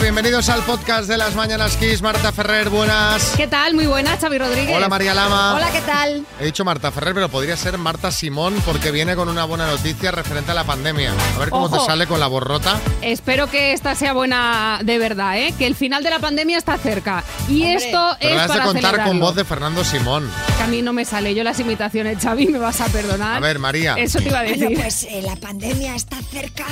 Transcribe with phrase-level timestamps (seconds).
[0.00, 2.02] bienvenidos al podcast de las Mañanas Kiss.
[2.02, 3.34] Marta Ferrer, buenas.
[3.36, 3.74] ¿Qué tal?
[3.74, 4.74] Muy buena, Xavi Rodríguez.
[4.74, 5.54] Hola María Lama.
[5.54, 6.26] Hola, ¿qué tal?
[6.40, 10.10] He dicho Marta Ferrer, pero podría ser Marta Simón porque viene con una buena noticia
[10.10, 11.12] referente a la pandemia.
[11.36, 11.78] A ver cómo Ojo.
[11.78, 12.78] te sale con la borrota.
[13.02, 15.54] Espero que esta sea buena de verdad, ¿eh?
[15.56, 17.22] Que el final de la pandemia está cerca.
[17.48, 17.74] Y Hombre.
[17.74, 20.28] esto Pero es has de para contar con voz de Fernando Simón.
[20.56, 21.34] Que a mí no me sale.
[21.34, 23.36] Yo las imitaciones, Xavi, me vas a perdonar.
[23.36, 23.94] A ver, María.
[23.94, 24.64] Eso te iba a decir.
[24.64, 26.66] Bueno, pues eh, la pandemia está cerca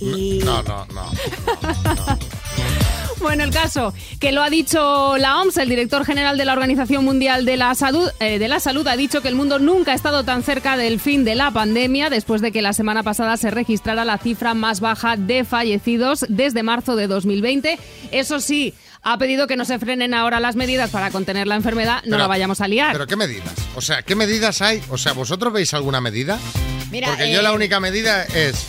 [0.00, 0.40] y...
[0.44, 1.10] No, no, no.
[3.24, 7.06] Bueno, el caso que lo ha dicho la OMS, el director general de la Organización
[7.06, 9.94] Mundial de la Salud, eh, de la Salud ha dicho que el mundo nunca ha
[9.94, 13.50] estado tan cerca del fin de la pandemia después de que la semana pasada se
[13.50, 17.78] registrara la cifra más baja de fallecidos desde marzo de 2020.
[18.12, 22.02] Eso sí, ha pedido que no se frenen ahora las medidas para contener la enfermedad,
[22.04, 22.92] no Pero- la vayamos a liar.
[22.92, 23.54] ¿Pero qué medidas?
[23.74, 24.82] O sea, ¿qué medidas hay?
[24.90, 26.38] O sea, ¿vosotros veis alguna medida?
[26.90, 28.66] Mira, Porque eh, yo la única medida es...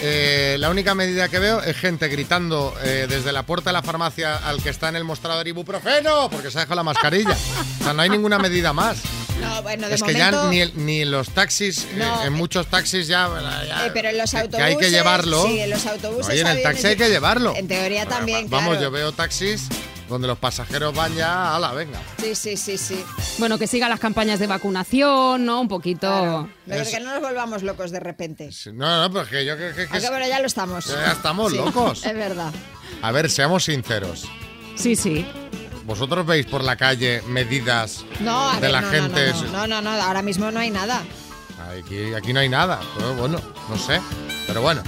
[0.00, 3.82] eh, la única medida que veo es gente gritando eh, desde la puerta de la
[3.82, 7.36] farmacia al que está en el mostrador ibuprofeno porque se ha dejado la mascarilla.
[7.80, 8.98] O sea, no hay ninguna medida más.
[9.40, 12.32] No, bueno, de Es que ya ni, el- ni en los taxis, eh, No, en
[12.32, 13.28] muchos taxis ya...
[13.66, 14.58] ya- Eh, pero en los autobuses...
[14.58, 15.46] Que hay que llevarlo.
[15.46, 16.28] Sí, en los autobuses...
[16.28, 17.54] Oye, en el taxi hay que llevarlo.
[17.54, 18.82] En teoría también, Vamos, claro.
[18.82, 19.68] yo veo taxis
[20.08, 21.54] donde los pasajeros van ya...
[21.56, 22.00] ¡Hala, venga!
[22.18, 23.04] Sí, sí, sí, sí.
[23.38, 25.60] Bueno, que sigan las campañas de vacunación, ¿no?
[25.60, 26.08] Un poquito...
[26.08, 26.82] Claro.
[26.82, 28.50] Es- que no nos volvamos locos de repente.
[28.72, 29.86] No, no, pues que yo creo que...
[29.86, 30.86] que- Aunque bueno, ya lo estamos.
[30.86, 32.04] Ya estamos Sí, locos.
[32.06, 32.52] Es verdad.
[33.02, 34.24] A ver, seamos sinceros.
[34.76, 35.26] Sí, sí.
[35.84, 39.32] ¿Vosotros veis por la calle medidas No, de ver, la no, gente?
[39.32, 41.02] No, no, no, no, no, ahora mismo no hay nada.
[41.78, 42.80] Aquí, aquí no hay nada.
[42.96, 44.00] Pero bueno, no sé.
[44.46, 44.82] Pero bueno,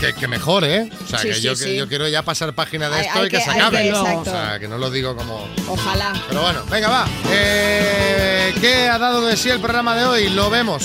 [0.00, 0.88] que, que mejor, ¿eh?
[1.04, 3.18] O sea, Sí, que, sí, yo, que yo quiero ya pasar página de Hay- esto
[3.20, 3.82] hay y que, se acabe.
[3.82, 5.48] que- o sea, que no lo digo como...
[5.68, 6.12] Ojalá.
[6.28, 7.06] Pero bueno, venga, va.
[7.30, 10.28] Eh, ¿Qué ha dado de sí el programa de hoy?
[10.30, 10.84] Lo vemos.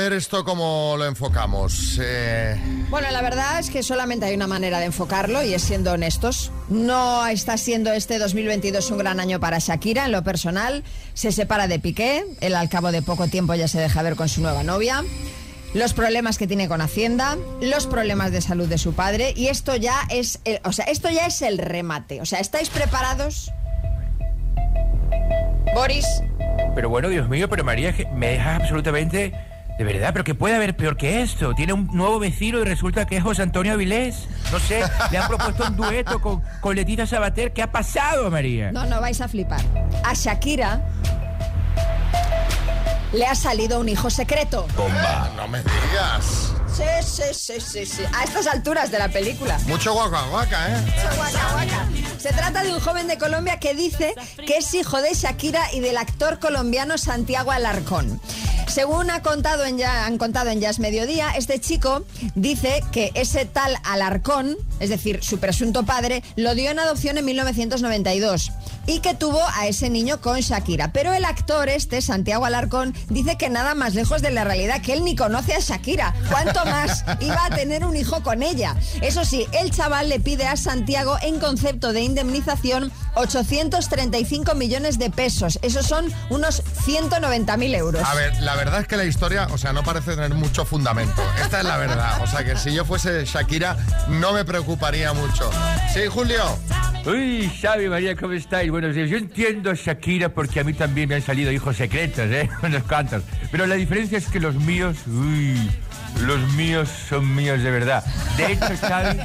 [0.00, 1.98] Ver esto cómo lo enfocamos.
[2.02, 2.56] Eh,
[2.90, 6.50] Bueno, la verdad es que solamente hay una manera de enfocarlo y es siendo honestos.
[6.68, 10.82] No está siendo este 2022 un gran año para Shakira en lo personal.
[11.14, 14.28] Se separa de Piqué, él al cabo de poco tiempo ya se deja ver con
[14.28, 15.04] su nueva novia.
[15.74, 19.76] Los problemas que tiene con Hacienda, los problemas de salud de su padre y esto
[19.76, 22.20] ya es, el- o sea, esto ya es el remate.
[22.20, 23.52] O sea, ¿estáis preparados?
[25.74, 26.06] Boris,
[26.74, 29.32] Pero bueno, Dios mío, pero María, me dejas absolutamente...
[29.80, 31.54] De verdad, pero que puede haber peor que esto.
[31.54, 34.26] Tiene un nuevo vecino y resulta que es José Antonio Avilés.
[34.52, 37.54] No sé, le han propuesto un dueto con, con Leticia Sabater.
[37.54, 38.72] ¿Qué ha pasado, María?
[38.72, 39.62] No, no vais a flipar.
[40.04, 40.82] A Shakira
[43.14, 44.66] le ha salido un hijo secreto.
[44.76, 46.52] bomba, no me digas.
[46.70, 48.02] Sí, sí, sí, sí, sí.
[48.14, 49.58] A estas alturas de la película.
[49.66, 50.94] Mucho guaca guaca, ¿eh?
[51.16, 51.88] Guaca, guaca.
[52.18, 54.14] Se trata de un joven de Colombia que dice
[54.46, 58.20] que es hijo de Shakira y del actor colombiano Santiago Alarcón.
[58.66, 62.04] Según ha contado en ya, han contado en Jazz Mediodía, este chico
[62.34, 67.24] dice que ese tal Alarcón, es decir, su presunto padre, lo dio en adopción en
[67.26, 68.50] 1992
[68.86, 70.92] y que tuvo a ese niño con Shakira.
[70.92, 74.94] Pero el actor este, Santiago Alarcón, dice que nada más lejos de la realidad, que
[74.94, 76.14] él ni conoce a Shakira.
[76.30, 78.74] ¿Cuánto más iba a tener un hijo con ella?
[79.02, 85.10] Eso sí, el chaval le pide a Santiago en concepto de indemnización 835 millones de
[85.10, 85.58] pesos.
[85.62, 88.02] Esos son unos 190 mil euros.
[88.02, 91.22] A ver, la verdad es que la historia, o sea, no parece tener mucho fundamento.
[91.42, 92.22] Esta es la verdad.
[92.22, 93.76] O sea, que si yo fuese Shakira,
[94.08, 95.50] no me preocuparía mucho.
[95.92, 96.42] Sí, Julio.
[97.04, 98.70] Uy, Xavi, María, ¿cómo estáis?
[98.70, 102.48] Bueno, yo entiendo a Shakira porque a mí también me han salido hijos secretos, ¿eh?
[102.62, 103.22] Unos cuantos.
[103.50, 105.70] Pero la diferencia es que los míos, uy,
[106.20, 108.04] los míos son míos de verdad.
[108.36, 109.18] De hecho, Xavi,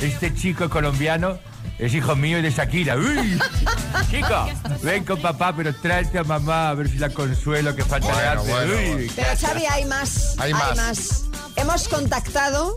[0.00, 1.38] este chico colombiano
[1.78, 2.96] es hijo mío y de Shakira.
[2.96, 3.38] ¡Uy!
[4.10, 4.48] Chico,
[4.82, 8.12] ven con papá, pero tráete a mamá a ver si la consuelo que falta de
[8.12, 8.50] Bueno, arte.
[8.50, 9.12] bueno, Uy, bueno.
[9.16, 10.34] Pero Xavi, hay más.
[10.38, 11.24] Hay más.
[11.56, 12.76] Hemos contactado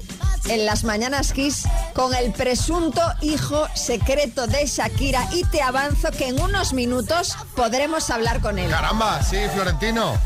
[0.50, 6.28] en las mañanas Kiss con el presunto hijo secreto de Shakira y te avanzo que
[6.28, 8.70] en unos minutos podremos hablar con él.
[8.70, 10.18] Caramba, sí, Florentino.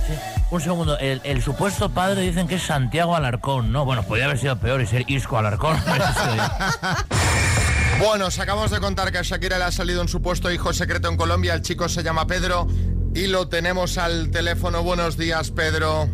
[0.50, 3.86] Un segundo, el, el supuesto padre dicen que es Santiago Alarcón, ¿no?
[3.86, 5.78] Bueno, podría haber sido peor y ser Isco Alarcón.
[8.00, 11.10] Bueno, os acabamos de contar que a Shakira le ha salido un supuesto hijo secreto
[11.10, 11.56] en Colombia.
[11.56, 12.68] El chico se llama Pedro
[13.16, 14.84] y lo tenemos al teléfono.
[14.84, 16.08] Buenos días, Pedro.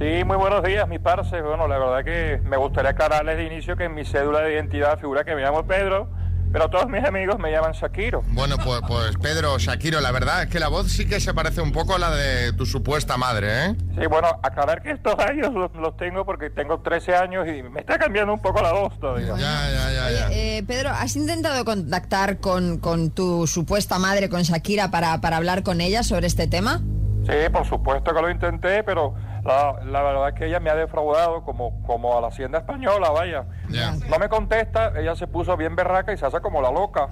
[0.00, 1.42] Sí, muy buenos días, mi parce.
[1.42, 4.98] Bueno, la verdad que me gustaría aclararles de inicio que en mi cédula de identidad
[4.98, 6.08] figura que me llamo Pedro
[6.52, 8.22] pero todos mis amigos me llaman Shakiro.
[8.28, 11.60] Bueno, pues, pues Pedro, Shakiro, la verdad es que la voz sí que se parece
[11.60, 13.76] un poco a la de tu supuesta madre, ¿eh?
[13.98, 17.80] Sí, bueno, aclarar que estos años los, los tengo porque tengo 13 años y me
[17.80, 19.28] está cambiando un poco la voz todavía.
[19.28, 20.28] Ya, ya, ya, ya.
[20.32, 25.62] Eh, Pedro, ¿has intentado contactar con, con tu supuesta madre, con Shakira, para, para hablar
[25.62, 26.80] con ella sobre este tema?
[27.26, 29.14] Sí, por supuesto que lo intenté, pero
[29.44, 33.10] la, la verdad es que ella me ha defraudado como, como a la hacienda española,
[33.10, 33.44] vaya.
[33.68, 33.92] Ya.
[34.08, 37.08] No me contesta, ella se puso bien berraca y se hace como la loca.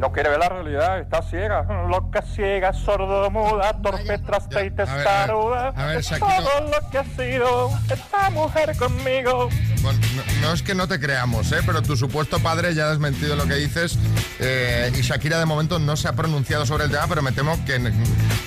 [0.00, 1.62] No quiere ver la realidad, está ciega.
[1.86, 5.68] Loca, ciega, sordo, muda, torpe, trasta y Ya, a ver, a ver, testaruda.
[5.76, 6.36] a ver, Shakira.
[6.36, 9.50] Todo lo que ha sido esta mujer conmigo.
[9.82, 11.58] Bueno, no, no es que no te creamos, ¿eh?
[11.66, 13.98] pero tu supuesto padre ya ha desmentido lo que dices
[14.38, 17.58] eh, y Shakira de momento no se ha pronunciado sobre el tema, pero me temo
[17.66, 17.92] que,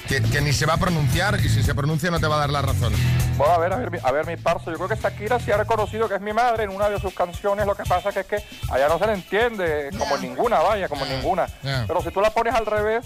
[0.08, 2.40] que, que ni se va a pronunciar y si se pronuncia no te va a
[2.40, 2.94] dar la razón.
[3.38, 4.70] Bueno, a ver, a ver, mi- a ver, mi parso.
[4.72, 7.14] Yo creo que Shakira sí ha reconocido que es mi madre en una de sus
[7.16, 7.66] canciones.
[7.66, 11.04] Lo que pasa que es que allá no se le entiende, como ninguna, vaya, como
[11.06, 11.43] ninguna.
[11.64, 11.86] Ya.
[11.88, 13.06] Pero si tú la pones al revés,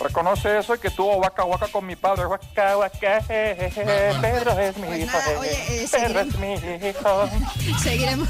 [0.00, 2.26] reconoce eso y que tuvo waka waka con mi padre.
[2.26, 4.20] Waka waka, jejeje, Bueno, bueno.
[4.22, 5.06] Pedro es mi Pues hijo.
[5.06, 7.30] nada, jeje, oye, eh, Pedro es mi hijo.
[7.82, 8.28] Seguiremos,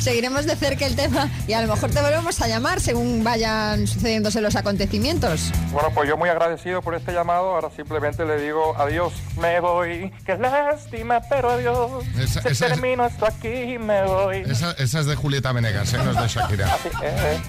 [0.00, 3.86] seguiremos de cerca el tema y a lo mejor te volvemos a llamar según vayan
[3.86, 5.50] sucediéndose los acontecimientos.
[5.70, 7.54] Bueno, pues yo muy agradecido por este llamado.
[7.54, 10.12] Ahora simplemente le digo adiós, me voy.
[10.26, 12.04] Qué lástima, pero adiós.
[12.18, 14.38] Esa- Se esa es- termino esto aquí, me voy.
[14.46, 15.98] Esa, esa es de Julieta Venegas, ¿eh?
[16.04, 16.74] no es de Shakira.
[16.74, 17.40] Así es.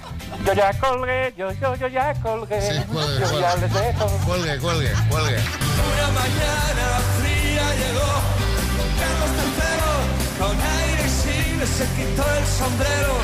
[0.46, 2.62] Yo ya colgué, yo, yo, yo ya colgué.
[2.62, 4.06] Sí, cuelgue, yo ya les dejo.
[4.26, 5.38] Cuelgue, cuelgue, cuelgue.
[5.38, 6.86] Una mañana
[7.18, 8.12] fría llegó
[9.00, 13.16] Carlos III con aire y cine se quitó el sombrero.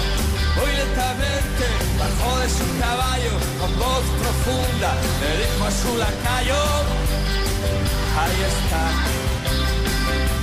[0.56, 1.66] Muy lentamente
[2.00, 6.62] bajó de su caballo con voz profunda le dijo a su lacayo:
[8.20, 8.84] Ahí está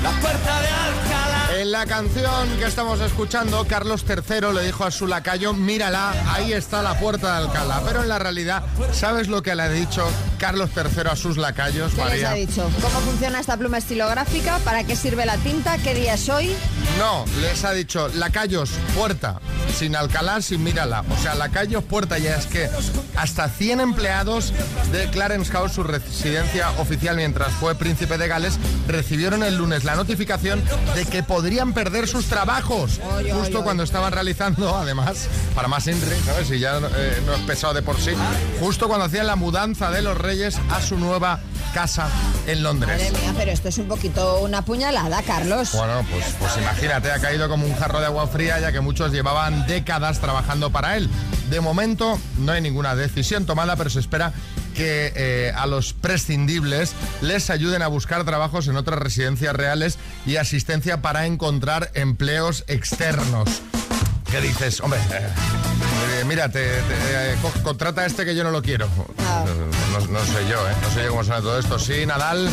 [0.03, 1.38] la puerta de Alcalá.
[1.56, 6.53] En la canción que estamos escuchando, Carlos III le dijo a su lacayo, mírala, ahí
[6.53, 7.81] está la puerta de Alcalá.
[7.87, 8.62] Pero en la realidad,
[8.93, 10.06] ¿sabes lo que le ha dicho
[10.39, 12.31] Carlos III a sus lacayos, ¿Qué les María?
[12.31, 12.71] ha dicho?
[12.83, 14.59] ¿Cómo funciona esta pluma estilográfica?
[14.59, 15.79] ¿Para qué sirve la tinta?
[15.79, 16.55] ¿Qué día es hoy?
[16.99, 19.41] No, les ha dicho, lacayos, puerta,
[19.77, 21.03] sin Alcalá, sin mírala.
[21.11, 22.69] O sea, lacayos, puerta, ya es que
[23.17, 24.53] hasta 100 empleados
[24.93, 29.97] de Clarence House, su residencia oficial mientras fue príncipe de Gales, recibieron el lunes la
[29.97, 30.62] notificación
[30.95, 32.99] de que podrían perder sus trabajos.
[33.14, 33.62] Oy, justo oy.
[33.64, 36.49] cuando estaban realizando, además, para más Inri, ¿sabes?
[36.49, 38.11] Si ya eh, no es pesado de por sí,
[38.58, 41.38] justo cuando hacían la mudanza de los reyes a su nueva
[41.73, 42.08] casa
[42.49, 42.90] en Londres.
[42.90, 45.70] Madre mía, pero esto es un poquito una puñalada, Carlos.
[45.75, 49.12] Bueno, pues, pues imagínate, ha caído como un jarro de agua fría ya que muchos
[49.12, 51.08] llevaban décadas trabajando para él.
[51.50, 54.32] De momento no hay ninguna decisión tomada, pero se espera
[54.79, 60.37] que eh, a los prescindibles les ayuden a buscar trabajos en otras residencias reales y
[60.37, 63.49] asistencia para encontrar empleos externos.
[64.31, 64.81] ¿Qué dices?
[64.81, 65.27] Hombre, eh,
[66.21, 68.89] eh, mira, te, te, eh, co- contrata a este que yo no lo quiero.
[69.19, 69.45] Ah.
[69.93, 70.73] No, no sé yo, ¿eh?
[70.83, 71.79] No sé yo cómo suena todo esto.
[71.79, 72.49] Sí, Nadal.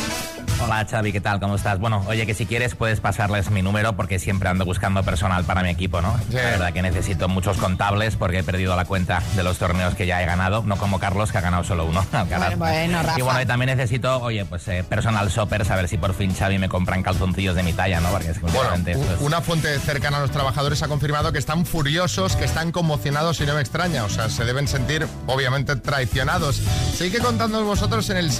[0.65, 1.39] Hola Xavi, ¿qué tal?
[1.39, 1.77] ¿Cómo estás?
[1.79, 5.61] Bueno, oye, que si quieres puedes pasarles mi número porque siempre ando buscando personal para
[5.61, 6.17] mi equipo, ¿no?
[6.29, 6.35] Sí.
[6.37, 10.07] La verdad que necesito muchos contables porque he perdido la cuenta de los torneos que
[10.07, 12.03] ya he ganado, no como Carlos que ha ganado solo uno.
[12.35, 13.19] Bueno, bueno, Rafa.
[13.19, 16.33] Y bueno, y también necesito, oye, pues eh, personal shoppers, a ver si por fin
[16.33, 18.09] Xavi me compran calzoncillos de mi talla, ¿no?
[18.09, 21.65] Porque es que Bueno, es- una fuente cercana a los trabajadores ha confirmado que están
[21.65, 24.03] furiosos, que están conmocionados y no me extraña.
[24.03, 26.55] O sea, se deben sentir obviamente traicionados.
[26.97, 28.31] Sigue contándonos vosotros en el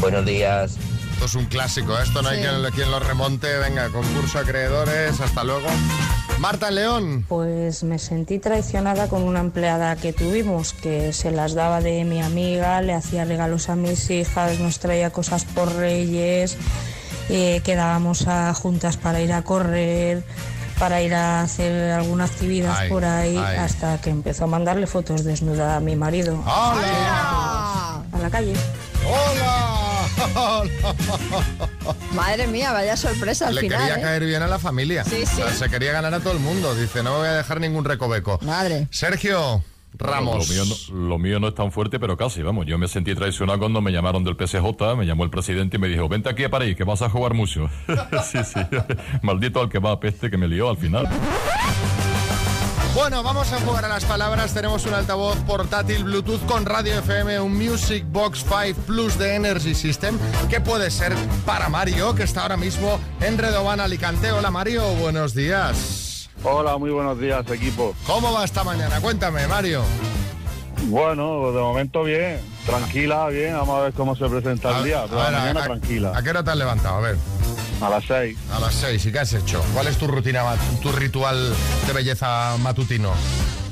[0.00, 0.76] buenos días.
[1.12, 2.02] Esto es un clásico, ¿eh?
[2.02, 3.58] esto no hay quien, quien lo remonte.
[3.58, 5.66] Venga, concurso acreedores, hasta luego.
[6.38, 7.24] Marta en León.
[7.28, 12.22] Pues me sentí traicionada con una empleada que tuvimos, que se las daba de mi
[12.22, 16.56] amiga, le hacía regalos a mis hijas, nos traía cosas por reyes,
[17.28, 20.24] eh, quedábamos a- juntas para ir a correr,
[20.78, 23.58] para ir a hacer alguna actividad Ay, por ahí, ay.
[23.58, 28.02] hasta que empezó a mandarle fotos desnuda a mi marido ¡Hola!
[28.12, 28.54] a la calle.
[29.10, 29.76] ¡Hola!
[32.14, 33.78] Madre mía, vaya sorpresa al Le final.
[33.80, 34.02] quería ¿eh?
[34.02, 35.04] caer bien a la familia.
[35.04, 35.42] Sí, sí.
[35.42, 36.74] O sea, se quería ganar a todo el mundo.
[36.74, 38.38] Dice, no me voy a dejar ningún recoveco.
[38.42, 38.86] Madre.
[38.90, 39.62] Sergio
[39.98, 40.48] Ramos.
[40.48, 42.66] Lo mío, no, lo mío no es tan fuerte, pero casi, vamos.
[42.66, 45.88] Yo me sentí traicionado cuando me llamaron del PSJ, me llamó el presidente y me
[45.88, 47.68] dijo, vente aquí a París, que vas a jugar mucho.
[48.30, 48.60] sí, sí.
[49.22, 51.08] Maldito al que va a peste que me lió al final.
[52.94, 54.52] Bueno, vamos a jugar a las palabras.
[54.52, 59.74] Tenemos un altavoz portátil Bluetooth con radio FM, un Music Box 5 Plus de Energy
[59.74, 60.18] System,
[60.48, 61.14] que puede ser
[61.46, 64.32] para Mario, que está ahora mismo en Redobán, Alicante.
[64.32, 66.28] Hola Mario, buenos días.
[66.42, 67.94] Hola, muy buenos días, equipo.
[68.06, 69.00] ¿Cómo va esta mañana?
[69.00, 69.82] Cuéntame, Mario.
[70.84, 75.04] Bueno, de momento bien, tranquila, bien, vamos a ver cómo se presenta el día.
[75.08, 76.96] Pero A la ver, mañana a- tranquila, ¿A qué hora te has levantado?
[76.96, 77.16] A ver.
[77.80, 78.36] A las seis.
[78.52, 79.04] A las seis.
[79.06, 79.62] ¿Y qué has hecho?
[79.74, 80.42] ¿Cuál es tu rutina,
[80.82, 81.54] tu ritual
[81.86, 83.12] de belleza matutino?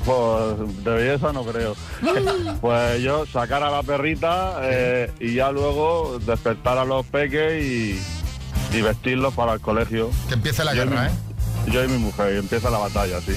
[0.05, 1.75] Pues de belleza no creo.
[2.61, 8.01] pues yo sacar a la perrita eh, y ya luego despertar a los peques y,
[8.73, 10.09] y vestirlos para el colegio.
[10.27, 11.11] Que empiece la Yo guerra, mi- ¿eh?
[11.71, 13.33] Yo y mi mujer, y empieza la batalla, sí.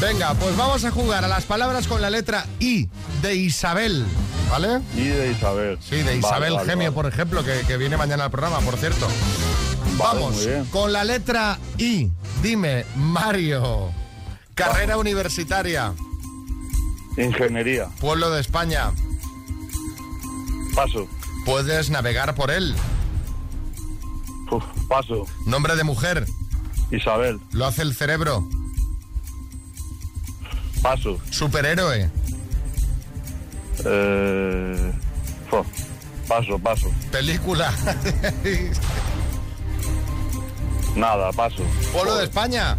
[0.00, 2.88] Venga, pues vamos a jugar a las palabras con la letra I
[3.20, 4.06] de Isabel,
[4.50, 4.80] ¿vale?
[4.96, 5.78] Y de Isabel.
[5.82, 6.94] Sí, de Vale, Isabel vale, Gemio, vale.
[6.94, 9.06] por ejemplo, que, que viene mañana al programa, por cierto.
[9.98, 12.10] Vamos, con la letra I.
[12.42, 13.90] Dime, Mario.
[14.54, 15.92] Carrera universitaria.
[17.16, 17.88] Ingeniería.
[18.00, 18.92] Pueblo de España.
[20.74, 21.08] Paso.
[21.44, 22.74] Puedes navegar por él.
[24.50, 25.26] Uf, paso.
[25.46, 26.26] Nombre de mujer.
[26.90, 27.40] Isabel.
[27.52, 28.48] Lo hace el cerebro.
[30.82, 31.18] Paso.
[31.30, 32.10] Superhéroe.
[33.84, 34.92] Eh,
[36.28, 36.90] paso, paso.
[37.10, 37.72] Película.
[40.96, 41.62] Nada, paso.
[41.92, 42.76] Pueblo de España.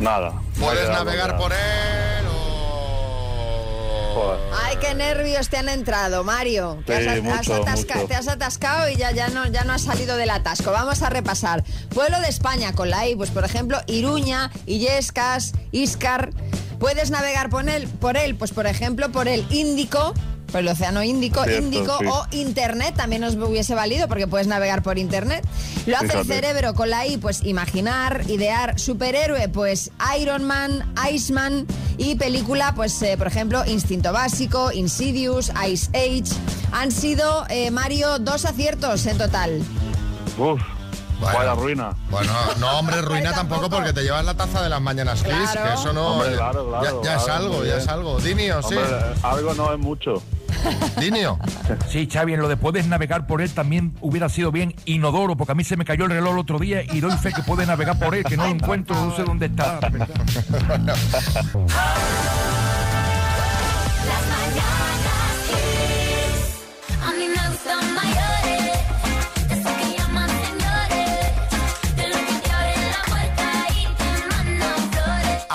[0.00, 0.40] Nada.
[0.60, 4.14] Puedes navegar por él o...
[4.14, 4.40] Joder.
[4.64, 6.82] Ay, qué nervios te han entrado, Mario.
[6.86, 8.06] Sí, has, has mucho, atasca- mucho.
[8.08, 10.70] Te has atascado y ya, ya, no, ya no has salido del atasco.
[10.72, 11.64] Vamos a repasar.
[11.94, 16.30] Pueblo de España con la I, pues por ejemplo, Iruña, Illescas, Iscar.
[16.78, 20.12] Puedes navegar por él, por él, pues por ejemplo, por el Índico,
[20.56, 22.06] por el Océano Índico, Cierto, Índico sí.
[22.06, 25.46] o Internet, también nos hubiese valido porque puedes navegar por Internet.
[25.84, 31.66] Lo hace el cerebro con la I, pues imaginar, idear, superhéroe, pues Iron Man, Iceman
[31.98, 36.34] y película, pues eh, por ejemplo, Instinto Básico, Insidious, Ice Age.
[36.72, 39.62] Han sido, eh, Mario, dos aciertos en total.
[40.38, 40.62] Uf,
[41.20, 41.38] Bueno.
[41.38, 41.90] vaya ruina.
[42.10, 45.68] Bueno, no, hombre, ruina tampoco porque te llevas la taza de las mañanas Kiss, Claro.
[45.68, 46.06] que eso no...
[46.08, 48.20] Hombre, claro, claro, ya, ya es algo, ya es algo.
[48.20, 48.74] Dinio, sí.
[48.74, 50.22] Hombre, algo no es mucho.
[51.00, 51.38] Dinio.
[51.88, 55.52] Sí, Xavi, en lo de puedes navegar por él también hubiera sido bien inodoro, porque
[55.52, 57.66] a mí se me cayó el reloj el otro día y doy fe que puedes
[57.68, 59.78] navegar por él, que no lo encuentro, no sé dónde está.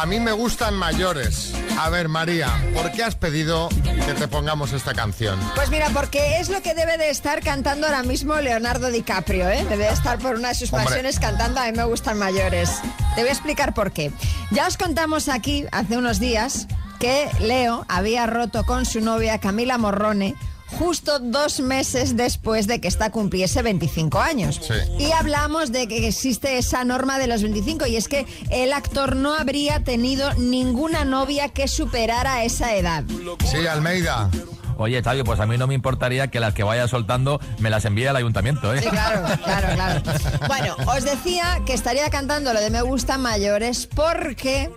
[0.02, 1.54] A mí me gustan mayores.
[1.78, 5.40] A ver, María, ¿por qué has pedido que te pongamos esta canción?
[5.54, 9.64] Pues mira, porque es lo que debe de estar cantando ahora mismo Leonardo DiCaprio, ¿eh?
[9.70, 10.88] Debe de estar por una de sus Hombre.
[10.88, 12.72] pasiones cantando A mí me gustan mayores.
[13.14, 14.12] Te voy a explicar por qué.
[14.50, 16.66] Ya os contamos aquí hace unos días
[17.00, 20.36] que Leo había roto con su novia Camila Morrone
[20.78, 24.60] justo dos meses después de que esta cumpliese 25 años.
[24.62, 24.74] Sí.
[25.04, 29.16] Y hablamos de que existe esa norma de los 25 y es que el actor
[29.16, 33.04] no habría tenido ninguna novia que superara esa edad.
[33.46, 34.30] Sí, Almeida.
[34.78, 37.86] Oye, Xavi, pues a mí no me importaría que las que vaya soltando me las
[37.86, 38.82] envíe al ayuntamiento, ¿eh?
[38.82, 40.02] Sí, claro, claro, claro.
[40.48, 44.72] Bueno, os decía que estaría cantando lo de Me gustan mayores porque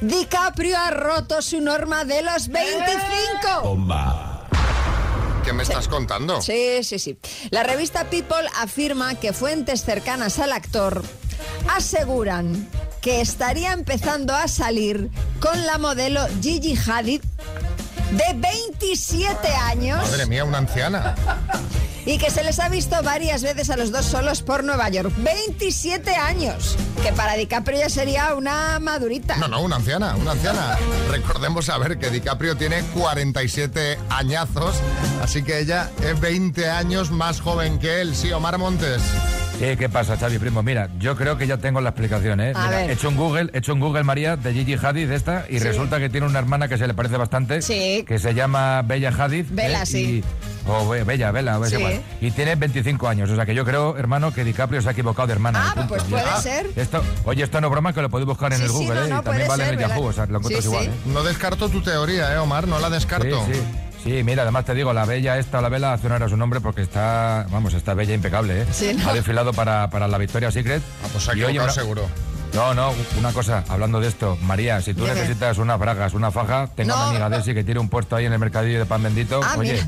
[0.00, 4.35] DiCaprio ha roto su norma de los 25.
[5.46, 6.42] Que me estás contando?
[6.42, 7.16] Sí, sí, sí.
[7.50, 11.04] La revista People afirma que fuentes cercanas al actor
[11.68, 12.68] aseguran
[13.00, 17.22] que estaría empezando a salir con la modelo Gigi Hadid
[18.10, 21.14] de 27 años Madre mía, una anciana.
[22.06, 25.12] Y que se les ha visto varias veces a los dos solos por Nueva York.
[25.18, 29.36] 27 años, que para DiCaprio ya sería una madurita.
[29.36, 30.78] No, no, una anciana, una anciana.
[31.10, 34.76] Recordemos a ver que DiCaprio tiene 47 añazos,
[35.22, 38.14] así que ella es 20 años más joven que él.
[38.14, 39.02] Sí, Omar Montes.
[39.58, 40.62] Sí, ¿qué pasa, Xavi, primo?
[40.62, 42.52] Mira, yo creo que ya tengo la explicación, ¿eh?
[42.54, 42.90] A Mira, ver.
[42.90, 45.64] he hecho un Google, he hecho un Google, María, de Gigi Hadid, esta, y Sí.
[45.64, 48.04] resulta que tiene una hermana que se le parece bastante, Sí.
[48.06, 49.46] que se llama Bella Hadid.
[49.50, 49.86] Bella, ¿eh?
[49.86, 49.98] sí.
[50.22, 50.24] Y-
[50.66, 51.76] o Be- Bella, Bella, Sí.
[51.76, 52.02] igual.
[52.20, 55.26] Y tiene 25 años, o sea que yo creo, hermano, que DiCaprio se ha equivocado
[55.28, 55.72] de hermana.
[55.76, 56.40] Ah, pues puede está.
[56.40, 56.66] ser.
[56.76, 58.94] Esto, oye, esto no es broma que lo podéis buscar en Sí, el sí, Google,
[59.00, 59.08] no, ¿eh?
[59.10, 60.10] no, y también vale en el ser, Yahoo, ¿verdad?
[60.10, 60.90] o sea, lo encuentras Sí, igual, sí.
[60.90, 61.12] ¿eh?
[61.12, 62.66] No descarto tu teoría, ¿eh, Omar?
[62.68, 63.44] No la descarto.
[63.46, 63.60] Sí, sí.
[64.04, 66.60] Sí, mira, además te digo, la bella esta, la vela, hace honor a su nombre
[66.60, 68.66] porque está, vamos, está bella impecable, ¿eh?
[68.70, 69.08] Sí, ¿no?
[69.10, 70.80] Ha desfilado para, para la Victoria's Secret.
[71.04, 72.02] Ah, pues se ha Y, oye, equivocado una- seguro.
[72.54, 75.14] No, no, una cosa, hablando de esto, María, si tú Dime.
[75.16, 76.96] necesitas unas bragas, una faja, tengo No.
[76.96, 79.40] una amiga Desi que tiene un puesto ahí en el mercadillo de pan bendito.
[79.42, 79.86] Ah, oye, mira.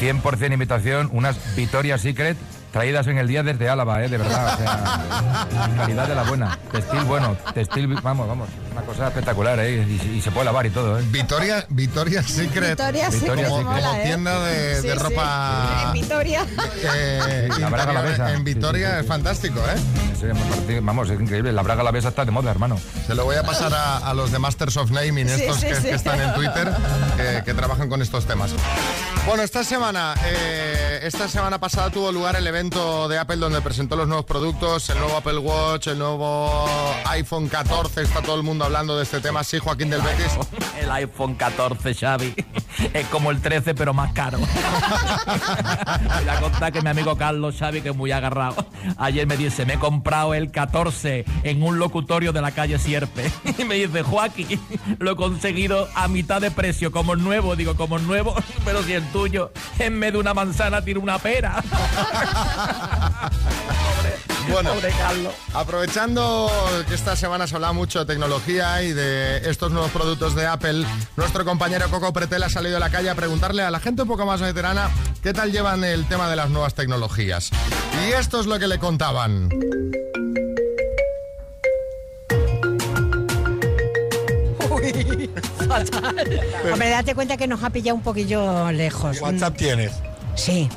[0.00, 2.36] 100% imitación, unas Victoria's Secret
[2.74, 4.08] traídas en el día desde Álava, ¿eh?
[4.08, 6.58] De verdad, o sea, calidad de la buena.
[6.72, 9.86] Textil bueno, textil, vamos, vamos, una cosa espectacular, ¿eh?
[9.88, 11.04] Y, y se puede lavar y todo, ¿eh?
[11.06, 12.70] Victoria, Victoria Secret.
[12.70, 13.48] Victoria Victoria's como, Secret.
[13.48, 14.06] como mola, ¿eh?
[14.06, 14.98] tienda de, Sí, de sí.
[14.98, 16.46] ropa En Vitoria.
[16.82, 18.32] eh, La braga alavesa.
[18.32, 20.80] en Victoria sí, sí, es fantástico, ¿eh?
[20.82, 21.52] Vamos, es increíble.
[21.52, 22.80] La braga la besa está de moda, hermano.
[23.06, 25.66] Se lo voy a pasar a, a los de Masters of Naming, Sí, estos sí,
[25.66, 25.82] que, sí.
[25.82, 26.72] que están en Twitter,
[27.16, 28.50] que, que trabajan con estos temas.
[29.26, 33.94] Bueno, esta semana, eh, esta semana pasada tuvo lugar el evento de Apple donde presentó
[33.94, 36.64] los nuevos productos, el nuevo Apple Watch, el nuevo
[37.06, 39.44] iPhone 14, está todo el mundo hablando de este tema.
[39.44, 40.32] Sí, Joaquín del Betis.
[40.80, 42.34] El iPhone 14, Xavi.
[42.92, 44.38] Es como el 13, pero más caro.
[44.38, 44.48] Voy
[46.28, 48.66] a contar que mi amigo Carlos Xavi, que es muy agarrado,
[48.98, 53.30] ayer me dice, me he comprado el 14 en un locutorio de la calle Sierpe.
[53.58, 54.60] Y me dice, Joaquín,
[54.98, 57.54] lo he conseguido a mitad de precio, como nuevo.
[57.56, 61.62] Digo, como nuevo, pero si el tuyo, en vez de una manzana, tiene una pera.
[64.50, 65.32] Bueno, Pobre Carlos.
[65.54, 66.50] aprovechando
[66.86, 70.84] que esta semana se habla mucho de tecnología y de estos nuevos productos de Apple,
[71.16, 74.08] nuestro compañero Coco Pretel ha salido a la calle a preguntarle a la gente un
[74.08, 74.90] poco más veterana
[75.22, 77.50] qué tal llevan el tema de las nuevas tecnologías.
[78.06, 79.48] Y esto es lo que le contaban.
[86.70, 89.20] Hombre, date cuenta que nos ha pillado un poquillo lejos.
[89.20, 89.92] WhatsApp tienes.
[90.34, 90.68] Sí.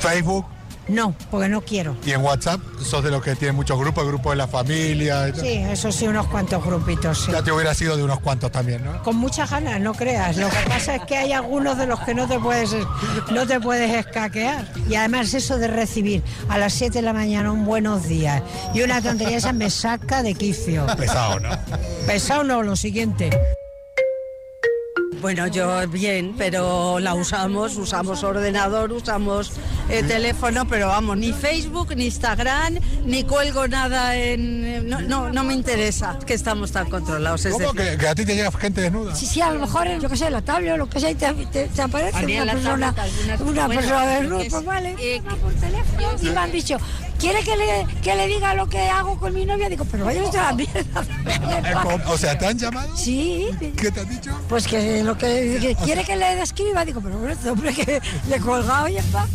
[0.00, 0.46] Facebook.
[0.88, 1.96] No, porque no quiero.
[2.04, 5.28] Y en WhatsApp sos de los que tienen muchos grupos, grupos de la familia.
[5.28, 5.40] y tal.
[5.40, 7.32] Sí, eso sí, unos cuantos grupitos, sí.
[7.32, 9.02] Ya te hubiera sido de unos cuantos también, ¿no?
[9.02, 10.36] Con muchas ganas, no creas.
[10.36, 12.74] Lo que pasa es que hay algunos de los que no te puedes,
[13.30, 14.72] no te puedes escaquear.
[14.88, 18.42] Y además eso de recibir a las 7 de la mañana un buenos días
[18.74, 20.86] y una tontería esa me saca de quicio.
[20.96, 21.50] Pesado, ¿no?
[22.06, 23.30] Pesado no, lo siguiente.
[25.22, 29.52] Bueno, yo bien, pero la usamos, usamos ordenador, usamos
[29.88, 34.64] eh, teléfono, pero vamos, ni Facebook, ni Instagram, ni cuelgo nada en...
[34.64, 37.44] eh, No, no, no me interesa que estamos tan controlados.
[37.46, 39.14] es ¿Cómo decir- que, que a ti te llega gente desnuda?
[39.14, 41.14] Sí, sí, a lo mejor, yo que sé, la tablet o lo que sea, y
[41.14, 42.94] te, te- te aparece una persona,
[43.40, 46.78] una bueno, persona desnuda, pues es- vale, eh, por teléfono, y me han dicho,
[47.18, 49.68] ¿quiere que le, que le diga lo que hago con mi novia?
[49.68, 51.04] Digo, pero vaya usted a la mierda.
[51.04, 52.02] ¿qué?
[52.10, 52.96] O sea, ¿te han llamado?
[52.96, 53.48] Sí.
[53.76, 54.30] ¿Qué te han dicho?
[54.48, 58.00] Pues que lo que, que quiere que le describa, digo, pero bueno, este hombre que
[58.28, 59.26] le he colgado y ya está.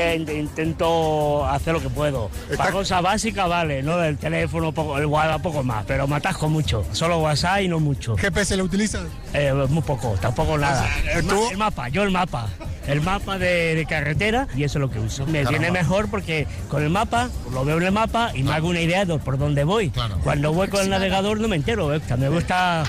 [0.00, 2.30] Intento hacer lo que puedo.
[2.56, 4.02] Para cosas básicas, vale, ¿no?
[4.02, 6.84] El teléfono, poco, el WhatsApp, poco más, pero me atasco mucho.
[6.92, 8.16] Solo WhatsApp y no mucho.
[8.16, 9.02] ¿GPS lo utilizas?
[9.32, 10.88] Eh, muy poco, tampoco nada.
[11.14, 12.48] El, ma- el mapa, yo el mapa.
[12.86, 15.26] El mapa de, de carretera y eso es lo que uso.
[15.26, 18.68] Me viene mejor porque con el mapa, lo veo en el mapa y me hago
[18.68, 19.92] una idea de por dónde voy.
[20.22, 22.00] Cuando voy con el navegador no me entero, ¿eh?
[22.16, 22.84] me gusta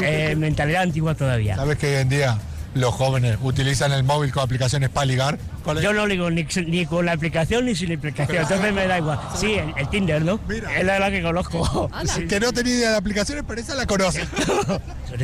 [0.00, 1.56] eh, mentalidad antigua todavía.
[1.56, 2.38] ¿Sabes que hoy en día
[2.74, 5.38] los jóvenes utilizan el móvil con aplicaciones para ligar?
[5.80, 8.98] Yo no ligo ni, ni con la aplicación ni sin la aplicación, entonces me da
[8.98, 9.18] igual.
[9.38, 10.40] Sí, el, el Tinder, ¿no?
[10.48, 11.90] Es la, la que conozco.
[12.06, 12.26] Sí.
[12.26, 14.26] Que no tenía idea de aplicaciones, pero esa la conoce.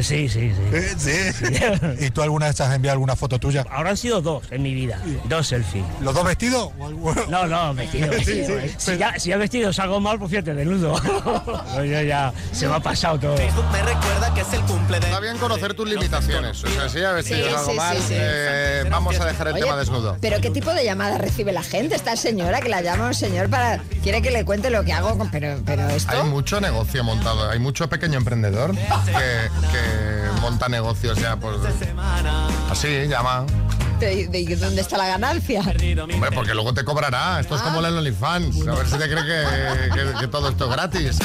[0.03, 0.81] Sí, sí, sí.
[0.97, 1.45] Sí.
[2.07, 3.67] ¿Y tú alguna vez has enviado alguna foto tuya?
[3.71, 5.85] Ahora han sido dos en mi vida, dos selfies.
[6.01, 6.71] ¿Los dos vestidos?
[7.29, 8.11] No, no, vestido.
[8.25, 8.61] Sí, vestido.
[8.61, 10.95] sí, si, ya, si ya vestido salgo mal, pues fíjate, desnudo.
[11.77, 13.35] Yo ya, ya se me ha pasado todo.
[13.37, 15.07] Me recuerda que es el cumple de...
[15.07, 16.65] Está bien conocer tus limitaciones.
[16.65, 18.15] O sea, si ya vestido Sí, algo sí, mal, sí, sí.
[18.17, 20.17] eh, vamos a dejar el Oye, tema desnudo.
[20.21, 21.95] Pero ¿qué tipo de llamada recibe la gente?
[21.95, 23.79] Esta señora que la llama un señor para...
[24.03, 26.13] Quiere que le cuente lo que hago, con- pero, pero esto...
[26.13, 31.57] Hay mucho negocio montado, hay mucho pequeño emprendedor que, que monta negocios ya, pues...
[32.71, 33.47] Así, llama.
[34.01, 35.61] ¿De, de dónde está la ganancia?
[35.61, 37.41] Hombre, porque luego te cobrará.
[37.41, 38.67] Esto es como el OnlyFans.
[38.67, 41.19] A ver si te cree que, que- que todo esto es gratis.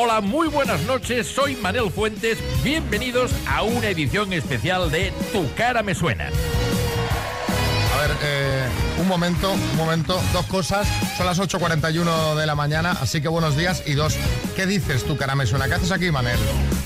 [0.00, 5.82] Hola, muy buenas noches, soy Manel Fuentes, bienvenidos a una edición especial de Tu cara
[5.82, 6.26] me suena.
[6.26, 8.68] A ver, eh,
[9.00, 10.86] un momento, un momento, dos cosas.
[11.16, 13.82] Son las 8.41 de la mañana, así que buenos días.
[13.86, 14.16] Y dos,
[14.54, 15.66] ¿qué dices tú, cara me suena?
[15.66, 16.38] ¿Qué haces aquí, Manel?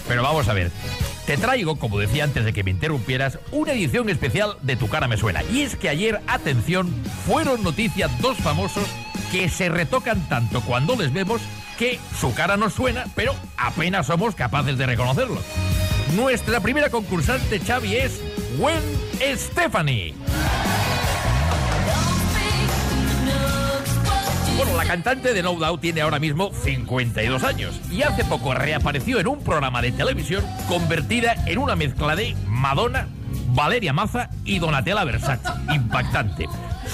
[0.09, 0.70] Pero vamos a ver,
[1.27, 5.07] te traigo, como decía antes de que me interrumpieras, una edición especial de Tu cara
[5.07, 5.42] me suena.
[5.53, 6.90] Y es que ayer, atención,
[7.27, 8.85] fueron noticia dos famosos
[9.31, 11.42] que se retocan tanto cuando les vemos
[11.78, 15.44] que su cara nos suena, pero apenas somos capaces de reconocerlos.
[16.14, 18.20] Nuestra primera concursante, Xavi, es
[18.58, 18.82] Gwen
[19.37, 20.14] Stephanie.
[24.56, 29.18] Bueno, la cantante de No Doubt tiene ahora mismo 52 años y hace poco reapareció
[29.18, 33.08] en un programa de televisión convertida en una mezcla de Madonna,
[33.48, 35.48] Valeria Maza y Donatella Versace.
[35.72, 36.48] Impactante.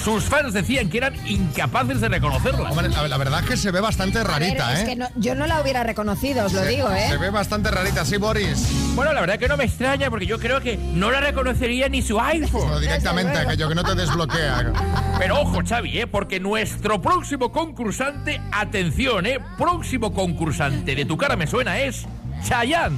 [0.05, 2.71] Sus fans decían que eran incapaces de reconocerla.
[2.71, 4.85] Hombre, la, la verdad es que se ve bastante A ver, rarita, es ¿eh?
[4.87, 7.07] que no- yo no la hubiera reconocido, os lo Se- digo, ¿eh?
[7.09, 8.67] Se ve bastante rarita, sí, Boris.
[8.95, 12.03] Bueno, la verdad que no me extraña porque yo creo que no la reconocería ni
[12.03, 12.81] su iPhone.
[12.81, 14.73] Directamente, aquello que no te desbloquea.
[15.19, 16.07] Pero ojo, Xavi, ¿eh?
[16.07, 19.39] porque nuestro próximo concursante, atención, ¿eh?
[19.57, 22.05] próximo concursante de Tu cara me suena es
[22.47, 22.97] Chayanne.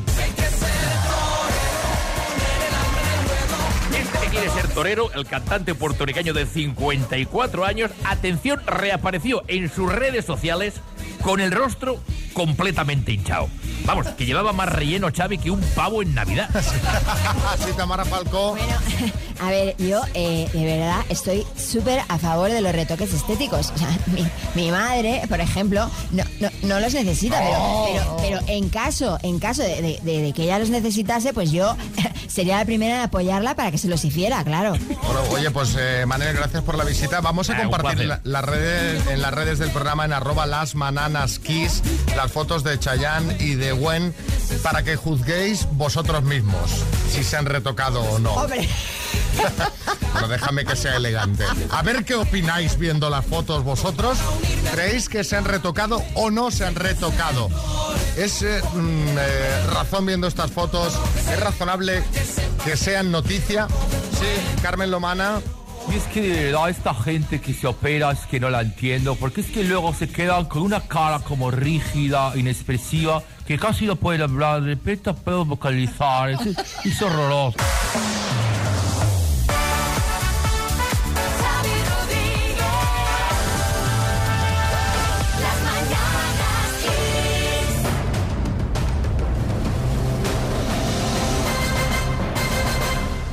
[4.31, 10.81] Quiere ser torero, el cantante puertorriqueño de 54 años, atención, reapareció en sus redes sociales
[11.23, 12.01] con el rostro
[12.33, 13.49] completamente hinchado.
[13.85, 16.49] Vamos, que llevaba más relleno Xavi que un pavo en Navidad.
[16.55, 18.57] Así Tamara Falcó.
[19.43, 23.73] A ver, yo eh, de verdad estoy súper a favor de los retoques estéticos.
[23.75, 27.87] O sea, mi, mi madre, por ejemplo, no, no, no los necesita, pero- No.
[27.91, 31.51] pero, pero, en caso, en caso de, de- de- de que ella los necesitase, pues
[31.53, 31.75] yo
[32.29, 34.73] sería la primera en apoyarla para que se los hiciera, claro.
[35.03, 37.23] Bueno, oye, pues eh, Manel, gracias por la visita.
[37.23, 40.75] Vamos a Ah, compartir la- las redes, en las redes del programa en arroba las
[41.43, 41.83] kiss
[42.17, 44.15] las fotos de Chayanne y de Gwen
[44.63, 46.71] para que juzguéis vosotros mismos
[47.11, 48.33] si se han retocado o no.
[48.35, 48.69] Hombre.
[50.15, 51.45] Pero déjame que sea elegante.
[51.71, 54.19] A ver qué opináis viendo las fotos vosotros.
[54.73, 57.49] ¿Creéis que se han retocado o no se han retocado?
[58.17, 60.99] ¿Es eh, mm, eh, razón viendo estas fotos?
[61.33, 62.03] ¿Es razonable
[62.65, 63.69] que sean noticia?
[64.19, 65.41] Sí, Carmen Lomana.
[65.91, 69.17] Y es que de verdad esta gente que se opera es que no la entiendo,
[69.17, 73.97] porque es que luego se quedan con una cara como rígida, inexpresiva, que casi no
[73.97, 76.41] pueden hablar, de repente puedo vocalizar, es,
[76.85, 77.57] es horroroso.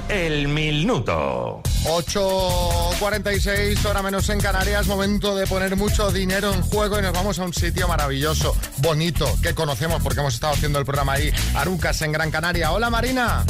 [0.10, 1.62] El minuto.
[1.86, 7.40] 8.46, hora menos en Canarias, momento de poner mucho dinero en juego y nos vamos
[7.40, 12.02] a un sitio maravilloso, bonito, que conocemos porque hemos estado haciendo el programa ahí, Arucas
[12.02, 12.72] en Gran Canaria.
[12.72, 13.46] Hola Marina.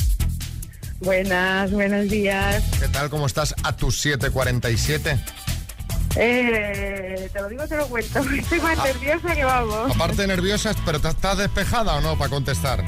[1.00, 2.64] Buenas, buenos días.
[2.80, 3.10] ¿Qué tal?
[3.10, 5.20] ¿Cómo estás a tus 7.47?
[6.16, 8.20] Eh, te lo digo, te lo cuento.
[8.38, 9.96] Estoy más nerviosa que vamos.
[9.96, 12.84] Aparte nerviosa, pero ¿te- ¿estás despejada o no para contestar?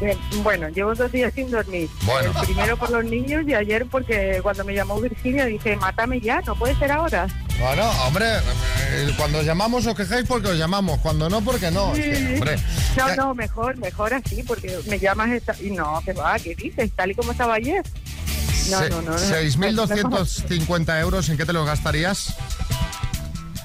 [0.00, 1.88] Eh, Bueno, llevo dos días sin dormir.
[2.02, 2.30] Bueno.
[2.40, 6.40] El primero por los niños y ayer porque cuando me llamó Virginia dije, mátame ya,
[6.42, 7.26] no puede ser ahora.
[7.58, 8.26] Bueno, hombre,
[8.90, 11.94] eh, cuando os llamamos os quejáis porque os llamamos, cuando no porque no.
[11.94, 12.56] Es que, hombre,
[12.96, 16.54] No, ya- no, mejor, mejor así, porque me llamas esta- y no, que va, ¿qué
[16.54, 16.90] dices?
[16.94, 17.82] Tal y como estaba ayer.
[18.70, 19.18] No, se- no, no, no.
[19.18, 22.34] 6.250 euros, ¿en qué te los gastarías?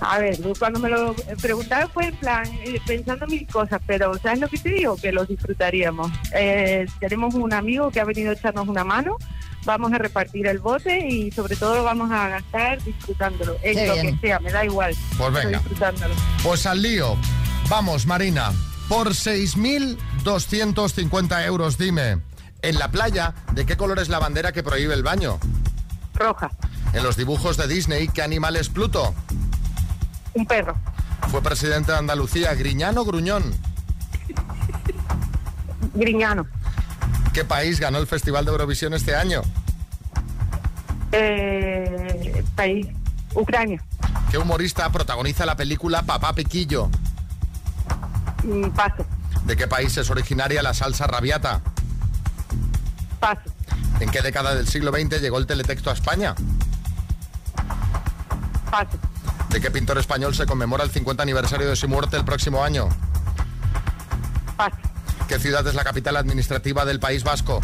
[0.02, 4.18] A ver, tú cuando me lo preguntaron fue en plan, eh, pensando mil cosas, pero
[4.18, 4.96] ¿sabes lo que te digo?
[4.98, 6.12] Que los disfrutaríamos.
[6.34, 9.18] Eh, tenemos un amigo que ha venido a echarnos una mano,
[9.64, 13.88] vamos a repartir el bote y sobre todo lo vamos a gastar disfrutándolo, en Qué
[13.88, 14.20] lo bien.
[14.20, 14.96] que sea, me da igual.
[15.20, 15.60] Pues venga.
[15.60, 16.16] Disfrutándolo.
[16.44, 17.16] Pues al lío.
[17.70, 18.52] Vamos, Marina.
[18.90, 22.18] Por 6.250 euros, dime.
[22.64, 25.40] En la playa, ¿de qué color es la bandera que prohíbe el baño?
[26.14, 26.50] Roja.
[26.94, 29.16] En los dibujos de Disney, ¿qué animal es Pluto?
[30.34, 30.76] Un perro.
[31.30, 33.44] Fue presidente de Andalucía, ¿Griñán o Gruñón?
[35.94, 36.46] Griñano.
[37.34, 39.42] ¿Qué país ganó el Festival de Eurovisión este año?
[41.12, 42.88] Eh, país.
[43.34, 43.82] Ucrania.
[44.30, 46.90] ¿Qué humorista protagoniza la película Papá Piquillo?
[48.44, 49.06] Mm, Paso.
[49.46, 51.62] ¿De qué país es originaria la salsa rabiata?
[53.20, 53.42] Paso.
[54.00, 56.36] ¿En qué década del siglo XX llegó el teletexto a España?
[58.70, 58.98] Paso.
[59.52, 62.88] ¿De qué pintor español se conmemora el 50 aniversario de su muerte el próximo año?
[65.28, 67.60] ¿Qué ciudad es la capital administrativa del País Vasco?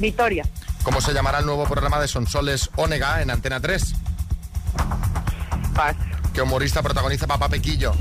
[0.00, 0.44] Vitoria.
[0.82, 3.94] ¿Cómo se llamará el nuevo programa de Sonsoles Onega en Antena 3?
[5.74, 5.96] Paz.
[6.34, 7.92] ¿Qué humorista protagoniza Papá Pequillo?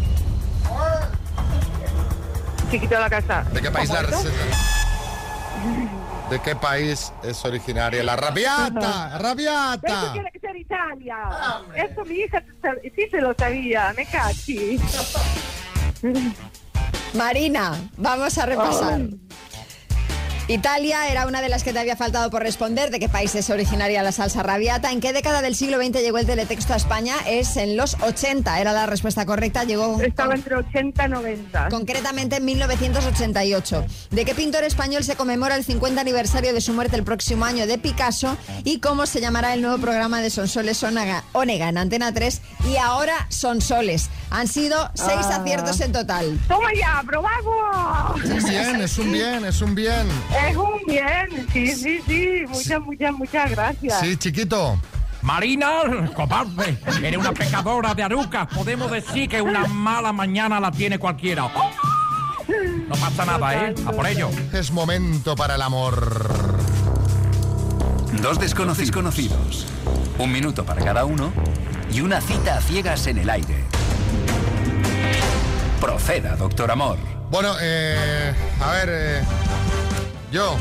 [2.71, 3.43] Chiquito de la casa.
[3.53, 4.01] ¿De qué país la.
[6.29, 8.03] ¿De qué país es originaria?
[8.03, 10.13] La rabiata, Eso rabiata.
[10.13, 11.17] tiene que ser Italia.
[11.75, 12.43] Eso mi hija
[12.95, 14.79] sí se lo sabía, me cachi.
[17.13, 18.99] Marina, vamos a repasar.
[20.49, 22.89] Italia era una de las que te había faltado por responder.
[22.89, 24.91] ¿De qué país es originaria la salsa rabiata?
[24.91, 27.13] ¿En qué década del siglo XX llegó el teletexto a España?
[27.27, 28.59] Es en los 80.
[28.59, 29.63] Era la respuesta correcta.
[29.63, 31.69] Llegó Estaba entre 80 y 90.
[31.69, 33.85] concretamente en 1988.
[34.09, 37.67] ¿De qué pintor español se conmemora el 50 aniversario de su muerte el próximo año
[37.67, 38.35] de Picasso?
[38.63, 42.41] ¿Y cómo se llamará el nuevo programa de Sonsoles Onega, Onega en Antena 3?
[42.71, 44.09] Y ahora Sonsoles.
[44.31, 45.35] Han sido seis Ah.
[45.41, 46.39] aciertos en total.
[46.47, 48.19] ¡Toma ya, probamos!
[48.23, 50.07] Un bien, es un bien, es un bien.
[50.47, 52.43] Es un bien, sí, sí, sí.
[52.47, 53.99] Muchas, muchas, muchas gracias.
[53.99, 54.79] Sí, chiquito.
[55.21, 58.47] Marina, cobarde, eres una pecadora de arucas.
[58.47, 61.49] Podemos decir que una mala mañana la tiene cualquiera.
[62.87, 63.75] No pasa nada, ¿eh?
[63.85, 64.29] A por ello.
[64.53, 66.29] Es momento para el amor.
[68.21, 69.67] Dos desconocidos conocidos.
[70.17, 71.31] Un minuto para cada uno
[71.91, 73.63] y una cita a ciegas en el aire.
[75.79, 76.97] Proceda, doctor Amor.
[77.29, 79.21] Bueno, eh, a ver, eh,
[80.31, 80.55] yo,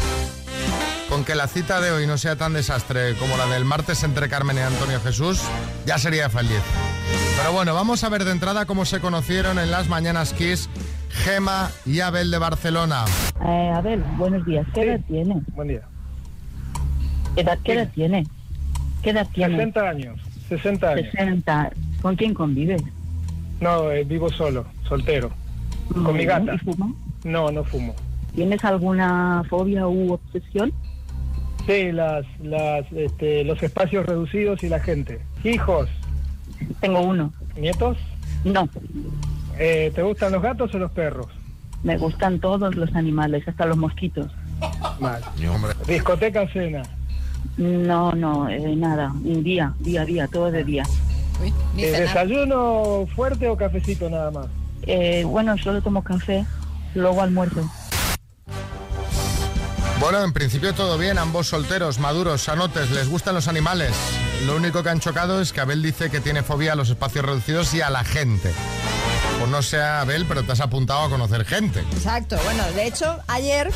[1.09, 4.29] con que la cita de hoy no sea tan desastre como la del martes entre
[4.29, 5.43] Carmen y Antonio Jesús,
[5.87, 6.63] ya sería feliz.
[7.37, 10.69] Pero bueno, vamos a ver de entrada cómo se conocieron en las Mañanas Kiss
[11.11, 13.05] Gema y Abel de Barcelona.
[13.45, 14.67] Eh, Abel, buenos días.
[14.75, 15.41] ¿Qué edad tiene?
[15.55, 15.83] Buen día.
[17.35, 18.27] ¿Qué edad, qué edad tiene?
[19.03, 19.57] ¿Qué edad tiene?
[19.57, 20.21] 60 años.
[20.49, 21.07] 60 años.
[21.13, 21.71] 60.
[22.03, 22.83] ¿Con quién convives?
[23.61, 25.31] No, eh, vivo solo, soltero.
[25.93, 26.55] Con mi gata.
[26.55, 26.93] ¿Y fuma?
[27.25, 27.95] No, no fumo.
[28.35, 30.73] ¿Tienes alguna fobia u obsesión?
[31.67, 35.21] Sí, las, las, este, los espacios reducidos y la gente.
[35.45, 35.89] Hijos.
[36.81, 37.33] Tengo uno.
[37.57, 37.99] ¿Nietos?
[38.45, 38.69] No.
[39.59, 41.27] Eh, ¿Te gustan los gatos o los perros?
[41.83, 44.33] Me gustan todos los animales, hasta los mosquitos.
[44.99, 45.23] Mal.
[45.87, 46.83] Discoteca o cena.
[47.57, 49.13] No, no, eh, nada.
[49.25, 50.85] Un día, día a día, todo de día.
[51.77, 54.47] Eh, ¿Desayuno fuerte o cafecito nada más?
[54.83, 56.45] Eh, bueno, solo tomo café,
[56.95, 57.69] luego almuerzo.
[60.01, 63.91] Bueno, en principio todo bien, ambos solteros, maduros, sanotes, les gustan los animales.
[64.47, 67.25] Lo único que han chocado es que Abel dice que tiene fobia a los espacios
[67.25, 68.53] reducidos y a la gente.
[69.39, 71.81] Pues no sea Abel, pero te has apuntado a conocer gente.
[71.93, 72.39] Exacto.
[72.45, 73.73] Bueno, de hecho, ayer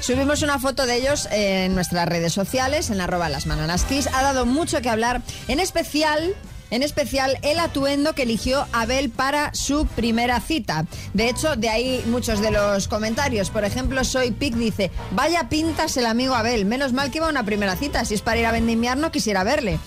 [0.00, 3.46] subimos una foto de ellos en nuestras redes sociales, en arroba las.
[3.46, 6.34] Ha dado mucho que hablar, en especial...
[6.72, 10.86] En especial el atuendo que eligió Abel para su primera cita.
[11.12, 13.50] De hecho, de ahí muchos de los comentarios.
[13.50, 16.64] Por ejemplo, Soy Pic dice, vaya pintas el amigo Abel.
[16.64, 18.06] Menos mal que iba a una primera cita.
[18.06, 19.78] Si es para ir a vendimiar, no quisiera verle.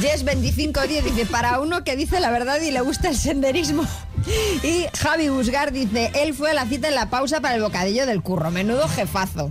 [0.00, 3.86] Jess2510 dice, para uno que dice la verdad y le gusta el senderismo.
[4.64, 8.04] Y Javi Busgar dice, él fue a la cita en la pausa para el bocadillo
[8.04, 8.50] del curro.
[8.50, 9.50] Menudo jefazo.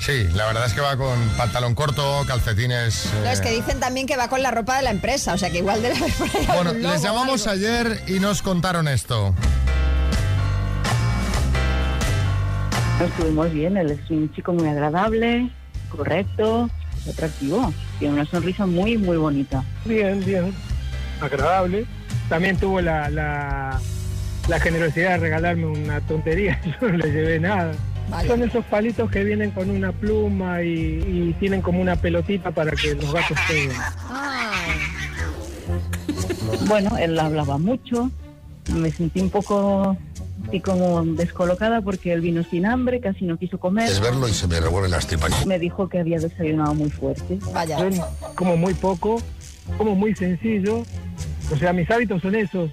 [0.00, 3.06] Sí, la verdad es que va con pantalón corto, calcetines.
[3.06, 5.50] eh, Los que dicen también que va con la ropa de la empresa, o sea
[5.50, 9.34] que igual de la Bueno, les llamamos ayer y nos contaron esto.
[13.04, 15.50] Estuvimos bien, él es un chico muy agradable,
[15.90, 16.70] correcto,
[17.10, 17.72] atractivo.
[17.98, 19.64] Tiene una sonrisa muy, muy bonita.
[19.84, 20.54] Bien, bien.
[21.20, 21.84] Agradable.
[22.28, 23.80] También tuvo la, la,
[24.48, 26.60] la generosidad de regalarme una tontería.
[26.80, 27.72] Yo no le llevé nada.
[28.26, 32.72] Son esos palitos que vienen con una pluma y, y tienen como una pelotita para
[32.72, 33.76] que los gatos peguen.
[36.66, 38.10] Bueno, él hablaba mucho,
[38.72, 39.96] me sentí un poco
[40.48, 43.88] así como descolocada porque él vino sin hambre, casi no quiso comer.
[43.88, 45.46] Es verlo y se me revuelven las tripas.
[45.46, 47.38] Me dijo que había desayunado muy fuerte.
[47.52, 47.78] Vaya.
[47.78, 49.20] Yo como muy poco,
[49.76, 50.82] como muy sencillo.
[51.52, 52.70] O sea, mis hábitos son esos.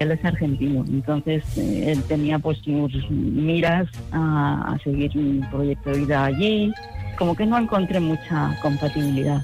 [0.00, 5.90] Él es argentino, entonces eh, él tenía pues sus miras a, a seguir un proyecto
[5.90, 6.72] de vida allí.
[7.18, 9.42] Como que no encontré mucha compatibilidad.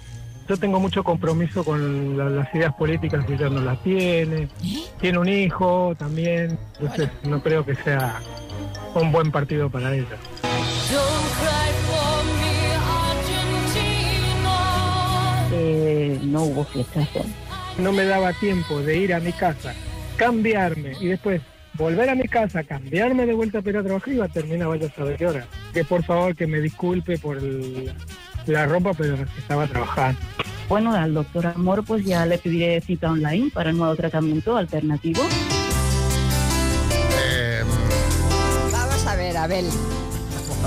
[0.49, 4.49] Yo tengo mucho compromiso con la- las ideas políticas que ella no las tiene.
[5.01, 6.59] Tiene un hijo también.
[6.81, 8.19] Entonces no creo que sea
[8.97, 10.17] un buen partido para ella.
[15.53, 17.25] Eh, no hubo flechazo.
[17.79, 19.75] No me daba tiempo de ir a mi casa,
[20.21, 21.41] cambiarme y después
[21.75, 24.69] volver a mi casa, cambiarme de vuelta para ir a trabajar y iba a terminar
[24.69, 25.47] vaya a saber qué hora.
[25.73, 27.91] Que por favor que me disculpe por el-
[28.47, 30.21] la ropa, pero estaba trabajando.
[30.69, 35.23] Bueno, al doctor Amor pues ya le pediré cita online para el nuevo tratamiento alternativo.
[37.19, 37.63] Eh,
[39.37, 39.67] Abel.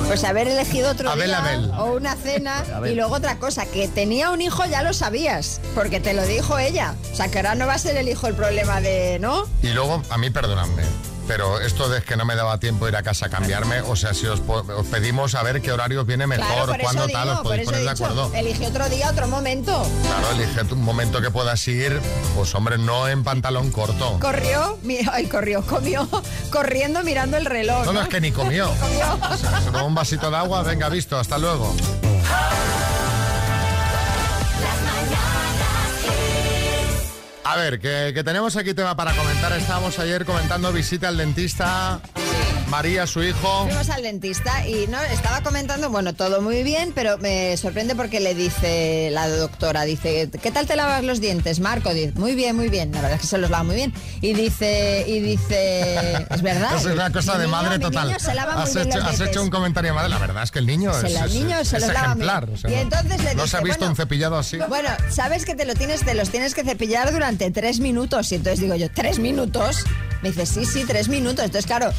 [0.07, 1.71] Pues haber elegido otro Abel, día Abel.
[1.77, 2.91] o una cena Abel.
[2.91, 6.59] y luego otra cosa, que tenía un hijo ya lo sabías, porque te lo dijo
[6.59, 6.95] ella.
[7.11, 9.47] O sea, que ahora no va a ser el hijo el problema de, ¿no?
[9.63, 10.83] Y luego, a mí, perdonadme,
[11.27, 14.13] pero esto de que no me daba tiempo ir a casa a cambiarme, o sea,
[14.13, 14.41] si os,
[14.91, 18.31] pedimos a ver qué horario viene mejor, claro, cuándo tal, os podéis poner de acuerdo.
[18.33, 19.85] elige otro día, otro momento.
[20.03, 21.99] Claro, elige un momento que puedas ir,
[22.35, 24.19] pues hombre, no en pantalón corto.
[24.19, 26.07] Corrió, mi- ay, corrió, comió,
[26.51, 27.85] corriendo mirando el reloj.
[27.85, 28.69] No, no, es que ni comió.
[28.79, 29.19] comió.
[29.31, 31.73] O sea, se tomó un vasito de agua, venga, visto, hasta luego.
[37.45, 39.51] A ver, que, que tenemos aquí tema para comentar.
[39.53, 41.99] Estábamos ayer comentando visita al dentista.
[42.69, 43.65] María, su hijo.
[43.65, 48.19] Fuimos al dentista y no estaba comentando, bueno, todo muy bien, pero me sorprende porque
[48.19, 51.93] le dice la doctora, dice, ¿qué tal te lavas los dientes, Marco?
[51.93, 52.91] Dice, muy bien, muy bien.
[52.91, 53.93] La verdad es que se los lava muy bien.
[54.21, 56.71] Y dice, y dice, es verdad.
[56.77, 58.07] Es una cosa mi de niño- madre total.
[58.07, 60.09] niño se lava muy has bien hecho, los has hecho un comentario de madre.
[60.09, 62.45] La verdad es que el niño Se es, es- se los lava ejemplar.
[62.47, 62.57] bien.
[62.57, 64.57] o sea, Y no- entonces le no se ha dice, visto bueno, un cepillado así.
[64.67, 68.31] Bueno, sabes que te lo tienes, te los tienes que cepillar durante tres minutos.
[68.31, 69.83] Y entonces digo yo, ¿tres minutos?
[70.23, 71.45] Me dice, sí, sí, tres minutos.
[71.45, 71.91] Entonces, claro,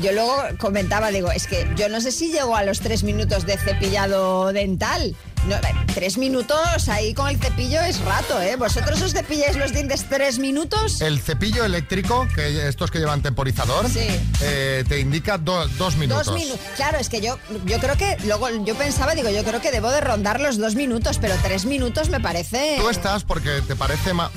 [0.00, 3.46] yo luego comentaba, digo, es que yo no sé si llego a los tres minutos
[3.46, 5.14] de cepillado dental.
[5.48, 5.56] No,
[5.94, 8.56] tres minutos ahí con el cepillo es rato, ¿eh?
[8.56, 11.02] ¿Vosotros os cepilláis los dientes tres minutos?
[11.02, 14.06] El cepillo eléctrico, que estos que llevan temporizador, Sí.
[14.40, 16.26] eh, te indica do- dos minutos.
[16.28, 16.58] Dos minutos.
[16.76, 19.90] Claro, es que yo, yo creo que, luego yo pensaba, digo, yo creo que debo
[19.90, 22.78] de rondar los dos minutos, pero tres minutos me parece...
[22.80, 24.30] Tú estás porque te parece ma-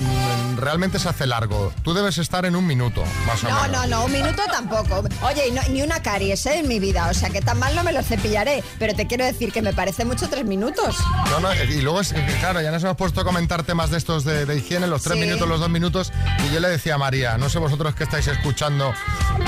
[0.58, 1.72] realmente se hace largo.
[1.84, 3.72] Tú debes estar en un minuto, más o No, menos.
[3.72, 5.04] no, no, un minuto tampoco.
[5.22, 6.60] Oye, y no- ni una caries ¿eh?
[6.60, 9.26] en mi vida, o sea que tan mal no me lo cepillaré, pero te quiero
[9.26, 10.98] decir que me parece mucho tres minutos.
[11.30, 14.24] No, no, y luego es, claro, ya nos hemos puesto a comentar temas de estos
[14.24, 15.22] de, de higiene, los tres Sí.
[15.26, 16.12] minutos, los dos minutos,
[16.48, 18.94] y yo le decía a María, no sé vosotros que estáis escuchando,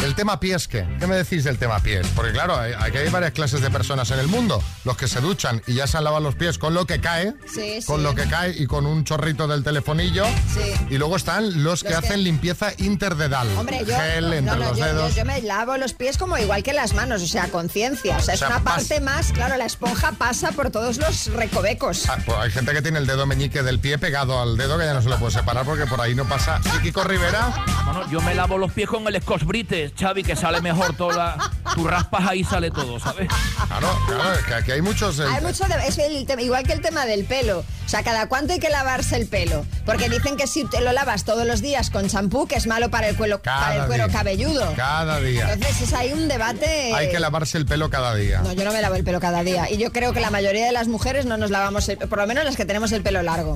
[0.03, 0.85] el tema pies, ¿qué?
[0.99, 2.07] ¿Qué me decís del tema pies?
[2.15, 5.61] Porque claro, aquí hay varias clases de personas en el mundo, los que se duchan
[5.67, 8.03] y ya se han lavado los pies con lo que cae, Sí, con sí.
[8.03, 10.73] lo que cae y con un chorrito del telefonillo, Sí.
[10.89, 14.55] y luego están los que Los que- hacen limpieza interdedal, Hombre, yo, gel entre no,
[14.55, 15.11] no, los yo, dedos.
[15.15, 18.17] yo- yo me lavo los pies como igual que las manos, o sea, conciencia.
[18.17, 20.97] O sea, es O sea, una pas- parte más, claro, la esponja pasa por todos
[20.97, 22.07] los recovecos.
[22.09, 24.85] Ah, pues hay gente que tiene el dedo meñique del pie pegado al dedo que
[24.85, 26.59] ya no se lo puede separar porque por ahí no pasa.
[26.77, 27.53] ¿Y Kiko Rivera?
[27.85, 31.37] Bueno, yo me lavo los pies con el Scotch Brite, Xavi, que sale mejor toda.
[31.75, 33.29] Tu raspas ahí sale todo, ¿sabes?
[33.67, 35.19] Claro, claro, es que aquí hay muchos.
[35.19, 37.59] eh, Hay mucho de- es el tema- igual que el tema del pelo.
[37.85, 39.65] O sea, cada cuánto hay que lavarse el pelo.
[39.85, 42.89] Porque dicen que si te lo lavas todos los días con champú, que es malo
[42.89, 44.13] para el cuero, para el cuero día.
[44.17, 44.73] cabelludo.
[44.75, 45.53] Cada día.
[45.53, 46.93] Entonces es ahí un debate.
[46.93, 48.41] Hay que lavarse el pelo cada día.
[48.41, 49.69] No, yo no me lavo el pelo cada día.
[49.69, 52.27] Y yo creo que la mayoría de las mujeres no nos lavamos, el- por lo
[52.27, 53.55] menos las que tenemos el pelo largo.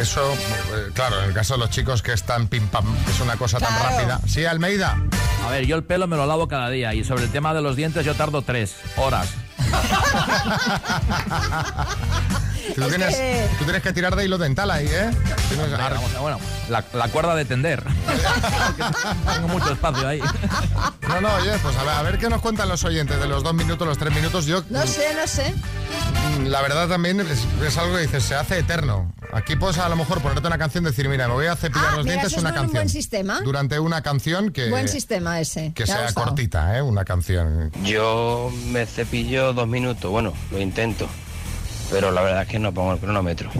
[0.00, 3.20] Eso, eh, claro, en el caso de los chicos que es tan pim pam, es
[3.20, 4.20] una cosa tan rápida.
[4.26, 4.96] Sí, Almeida.
[5.46, 7.60] A ver, yo el pelo me lo lavo cada día y sobre el tema de
[7.62, 9.28] los dientes yo tardo tres horas.
[12.74, 15.10] Tú, Es tienes, que- tú tienes que tirar de hilo dental ahí, ¿eh?
[15.48, 17.84] Tienes- Venga, vamos a- bueno, la, la cuerda de tender.
[19.34, 20.20] Tengo mucho espacio ahí.
[21.08, 23.42] No, no, oye, pues a ver, a ver qué nos cuentan los oyentes de los
[23.42, 24.46] dos minutos, los tres minutos.
[24.46, 25.54] Yo, No sé, no sé.
[26.40, 29.12] mm, la verdad también es, es algo que dices, se hace eterno.
[29.32, 31.88] Aquí puedes a lo mejor ponerte una canción y decir, mira, me voy a cepillar
[31.90, 32.72] Ah, los mira, dientes eso es una un canción.
[32.72, 33.40] buen sistema.
[33.42, 35.72] Durante una canción que, Buen sistema ese.
[35.74, 36.26] que sea gustado.
[36.28, 36.82] cortita, ¿eh?
[36.82, 37.70] Una canción.
[37.82, 41.08] Yo me cepillo dos minutos, bueno, lo intento,
[41.90, 43.50] pero la verdad es que no pongo el cronómetro.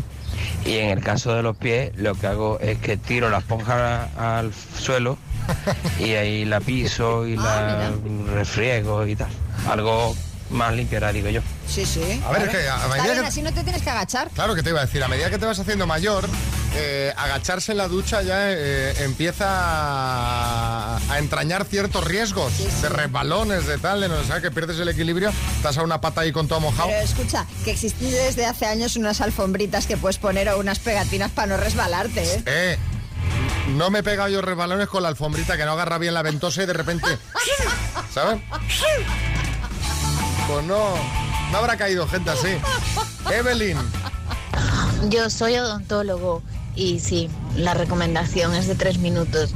[0.64, 4.08] Y en el caso de los pies, lo que hago es que tiro la esponja
[4.16, 5.18] al suelo
[5.98, 7.90] y ahí la piso y la
[8.32, 9.30] refriego y tal.
[9.68, 10.14] Algo
[10.50, 11.40] más limpiará, digo yo.
[11.66, 12.22] Sí, sí.
[12.24, 12.44] A ver, claro.
[12.44, 14.30] es que a medida bien, que- así no te tienes que agachar.
[14.32, 16.28] Claro que te iba a decir, a medida que te vas haciendo mayor,
[16.76, 19.46] eh, agacharse en la ducha ya eh, empieza
[21.14, 25.32] a, entrañar ciertos riesgos de resbalones, de tal, de no sé, que pierdes el equilibrio,
[25.56, 26.88] estás a una pata ahí con todo mojado.
[26.88, 31.30] Pero escucha, que existen desde hace años unas alfombritas que puedes poner o unas pegatinas
[31.30, 32.42] para no resbalarte, ¿eh?
[32.46, 32.78] Eh,
[33.68, 36.62] no me he pegado yo resbalones con la alfombrita que no agarra bien la ventosa
[36.62, 37.18] y de repente,
[38.12, 38.40] ¿sabes?
[40.48, 40.94] Pues no,
[41.50, 42.56] no habrá caído gente así.
[43.32, 43.78] Evelyn.
[45.08, 46.42] Yo soy odontólogo
[46.76, 49.54] y sí, la recomendación es de tres minutos.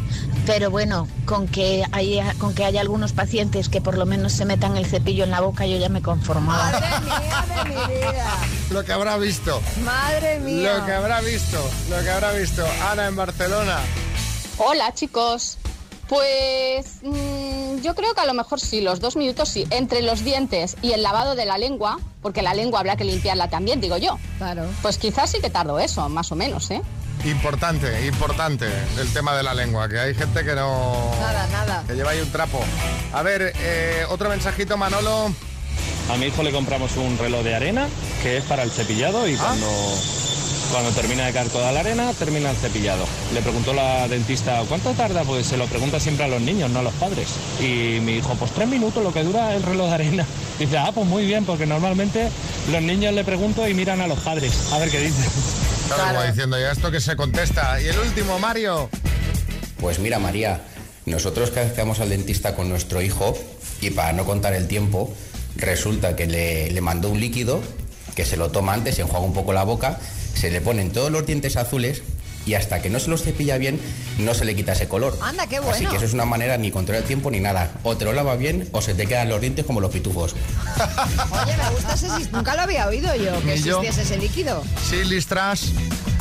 [0.48, 4.46] Pero bueno, con que haya, con que haya algunos pacientes que por lo menos se
[4.46, 6.72] metan el cepillo en la boca, yo ya me conformaba.
[7.66, 8.34] mi vida.
[8.70, 9.60] Lo que habrá visto.
[9.84, 10.78] Madre mía.
[10.78, 11.62] Lo que habrá visto.
[11.90, 12.64] Lo que habrá visto.
[12.90, 13.78] Ana en Barcelona.
[14.56, 15.58] Hola chicos.
[16.08, 20.24] Pues mm, yo creo que a lo mejor sí, los dos minutos sí, entre los
[20.24, 23.98] dientes y el lavado de la lengua, porque la lengua habrá que limpiarla también, digo
[23.98, 24.18] yo.
[24.38, 24.64] Claro.
[24.80, 26.80] Pues quizás sí que tardo eso, más o menos, ¿eh?
[27.24, 28.66] Importante, importante
[28.98, 31.10] el tema de la lengua, que hay gente que no...
[31.20, 31.84] Nada, nada.
[31.86, 32.60] Que lleva ahí un trapo.
[33.12, 35.32] A ver, eh, otro mensajito, Manolo.
[36.10, 37.86] A mi hijo le compramos un reloj de arena
[38.22, 39.66] que es para el cepillado y cuando,
[40.70, 43.04] cuando termina de caer toda la arena, termina el cepillado.
[43.32, 45.24] Le preguntó la dentista, ¿cuánto tarda?
[45.24, 47.28] Pues se lo pregunta siempre a los niños, no a los padres.
[47.60, 50.26] Y mi hijo, pues tres minutos lo que dura el reloj de arena.
[50.58, 52.28] Dice, ah, pues muy bien, porque normalmente
[52.70, 55.30] los niños le pregunto y miran a los padres, a ver qué dicen.
[55.88, 57.80] Claro, como diciendo ya esto que se contesta.
[57.80, 58.90] Y el último, Mario.
[59.80, 60.60] Pues mira, María,
[61.06, 63.38] nosotros cada vez que vamos al dentista con nuestro hijo,
[63.80, 65.14] y para no contar el tiempo,
[65.56, 67.62] resulta que le, le mandó un líquido
[68.18, 70.00] que se lo toma antes, se enjuaga un poco la boca,
[70.38, 72.02] se le ponen todos los dientes azules
[72.46, 73.78] y hasta que no se los cepilla bien,
[74.18, 75.18] no se le quita ese color.
[75.20, 75.90] Anda, qué Así bueno.
[75.90, 77.72] que eso es una manera ni controlar el tiempo ni nada.
[77.82, 80.34] O te lo lava bien o se te quedan los dientes como los pitufos.
[81.30, 83.80] Oye, me gusta ese Nunca lo había oído yo, que Ni yo.
[83.82, 84.62] existiese ese líquido.
[84.88, 85.72] Sí, Listras.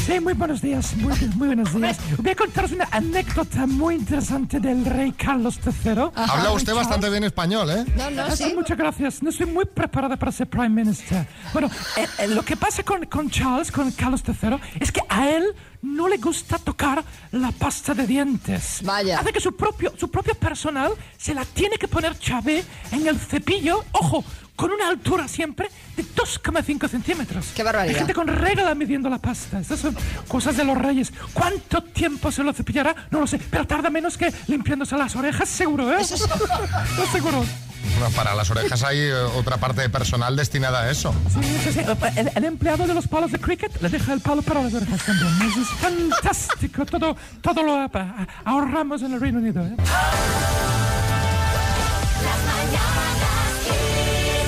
[0.08, 1.98] Sí, muy buenos días, muy, muy buenos días.
[2.18, 6.04] Voy a contaros una anécdota muy interesante del rey Carlos III.
[6.16, 7.84] Habla usted bastante bien español, ¿eh?
[7.98, 8.54] No, no, sí.
[8.56, 9.22] Muchas gracias.
[9.22, 11.28] No soy muy preparada para ser Prime Minister.
[11.52, 15.30] Bueno, eh, eh, lo que pasa con, con Charles, con Carlos III, es que a
[15.30, 15.44] él
[15.82, 17.04] no le gusta tocar
[17.34, 18.80] la pasta de dientes.
[18.86, 19.20] Vaya.
[19.20, 23.20] Hace que su propio, su propio personal se la tiene que poner Chávez en el
[23.20, 24.24] cepillo, ojo,
[24.58, 27.46] con una altura siempre de 2,5 centímetros.
[27.56, 27.94] Qué barbaridad.
[27.94, 29.60] Hay gente con regla midiendo la pasta.
[29.60, 29.96] Estas son
[30.28, 31.14] cosas de los reyes.
[31.32, 32.94] ¿Cuánto tiempo se lo cepillará?
[33.12, 35.98] No lo sé, pero tarda menos que limpiándose las orejas, seguro, ¿eh?
[36.98, 37.46] No, seguro.
[38.00, 41.14] Bueno, para las orejas hay eh, otra parte de personal destinada a eso.
[41.34, 41.80] Sí, sí, sí.
[42.16, 45.06] El, el empleado de los palos de cricket le deja el palo para las orejas
[45.06, 45.30] también.
[45.50, 46.86] Eso es fantástico.
[46.86, 49.64] Todo, todo lo ah, ahorramos en el Reino Unido.
[49.64, 49.76] ¿eh?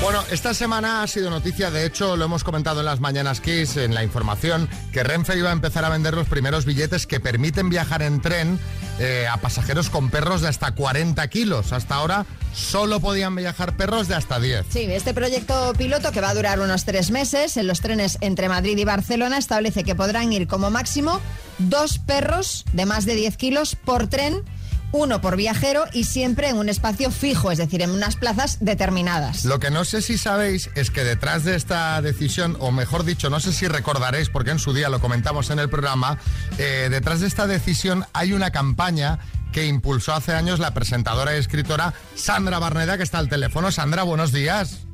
[0.01, 3.75] Bueno, esta semana ha sido noticia, de hecho lo hemos comentado en las Mañanas Kiss,
[3.75, 7.69] en la información, que Renfe iba a empezar a vender los primeros billetes que permiten
[7.69, 8.59] viajar en tren
[8.99, 11.73] eh, a pasajeros con perros de hasta 40 kilos.
[11.73, 14.67] Hasta ahora solo podían viajar perros de hasta 10.
[14.69, 18.47] Sí, este proyecto piloto que va a durar unos tres meses en los trenes entre
[18.47, 21.19] Madrid y Barcelona establece que podrán ir como máximo
[21.57, 24.43] dos perros de más de 10 kilos por tren,
[24.91, 29.45] uno por viajero y siempre en un espacio fijo, es decir, en unas plazas determinadas.
[29.45, 33.29] Lo que no sé si sabéis es que detrás de esta decisión, o mejor dicho,
[33.29, 36.17] no sé si recordaréis, porque en su día lo comentamos en el programa,
[36.57, 39.19] eh, detrás de esta decisión hay una campaña
[39.51, 43.71] que impulsó hace años la presentadora y escritora Sandra Barneda, que está al teléfono.
[43.71, 44.88] Sandra, buenos días.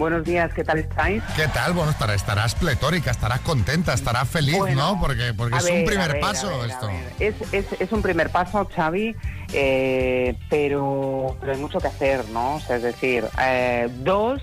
[0.00, 1.22] Buenos días, ¿qué tal estáis?
[1.36, 1.74] ¿Qué tal?
[1.74, 4.98] Bueno, estará- estarás pletórica, estarás contenta, estarás feliz, Bueno, ¿no?
[4.98, 6.88] Porque, porque es ver, un primer ver, paso ver, esto.
[7.18, 9.14] Es, es, es un primer paso, Xavi,
[9.52, 12.54] eh, pero, pero hay mucho que hacer, ¿no?
[12.54, 14.40] O sea, es decir, eh, dos,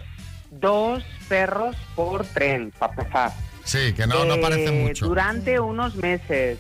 [0.51, 3.32] dos perros por tren, para empezar.
[3.64, 5.08] Sí, que no, no Eh, parece mucho.
[5.08, 6.60] Durante unos meses.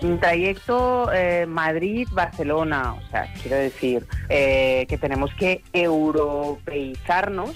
[0.00, 2.94] Un trayecto eh, Madrid-Barcelona.
[2.94, 7.54] O sea, quiero decir eh, que tenemos que europeizarnos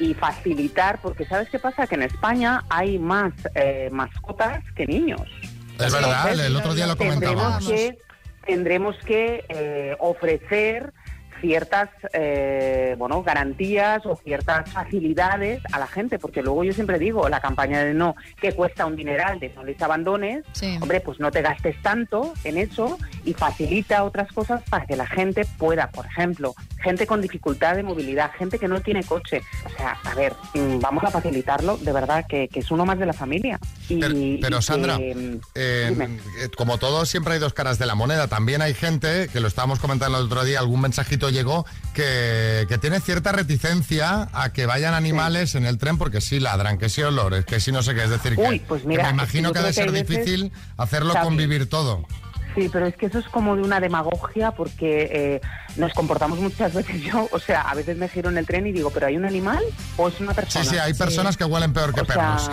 [0.00, 1.86] y facilitar, porque ¿sabes qué pasa?
[1.86, 5.22] Que en España hay más eh, mascotas que niños.
[5.78, 7.68] Es verdad, el, el otro día lo Tendremos comentábamos.
[7.68, 7.98] que,
[8.46, 10.92] tendremos que eh, ofrecer
[11.40, 17.28] ciertas eh, bueno garantías o ciertas facilidades a la gente porque luego yo siempre digo
[17.28, 20.44] la campaña de no que cuesta un dineral de no les abandones
[20.80, 25.06] hombre pues no te gastes tanto en eso y facilita otras cosas para que la
[25.06, 29.42] gente pueda por ejemplo gente con dificultad de movilidad gente que no tiene coche.
[29.64, 32.98] O sea a ver mm, vamos a facilitarlo de verdad que, que es uno más
[32.98, 33.58] de la familia.
[33.88, 37.94] Y, Pero y Sandra, que, eh, eh, como todo, siempre hay dos caras de la
[37.94, 38.28] moneda.
[38.28, 42.78] También hay gente, que lo estábamos comentando el otro día, algún mensajito llegó, que, que
[42.78, 47.02] tiene cierta reticencia a que vayan animales en el tren porque sí ladran, que sí
[47.02, 48.04] olores, que sí no sé qué.
[48.04, 49.72] Es decir, que, Uy, pues que mira, me es que imagino yo que ha de
[49.72, 52.04] ser difícil hacerlo Xavi, convivir todo.
[52.56, 55.40] Sí, pero es que eso es como de una demagogia porque eh,
[55.76, 58.72] nos comportamos muchas veces yo, o sea, a veces me giro en el tren y
[58.72, 59.62] digo, ¿pero hay un animal
[59.96, 60.64] o es una Sí, persona?
[60.64, 62.50] sí, hay personas que huelen peor que O sea, perros.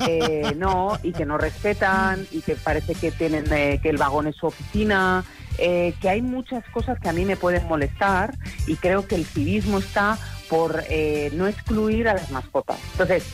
[0.08, 4.28] eh, no, y que no respetan, y que parece que tienen eh, que el vagón
[4.28, 5.24] es su oficina,
[5.60, 8.34] eh, que hay muchas cosas que a mí me pueden molestar
[8.66, 12.78] y creo que el civismo está por eh, no excluir a las mascotas.
[12.92, 13.24] Entonces,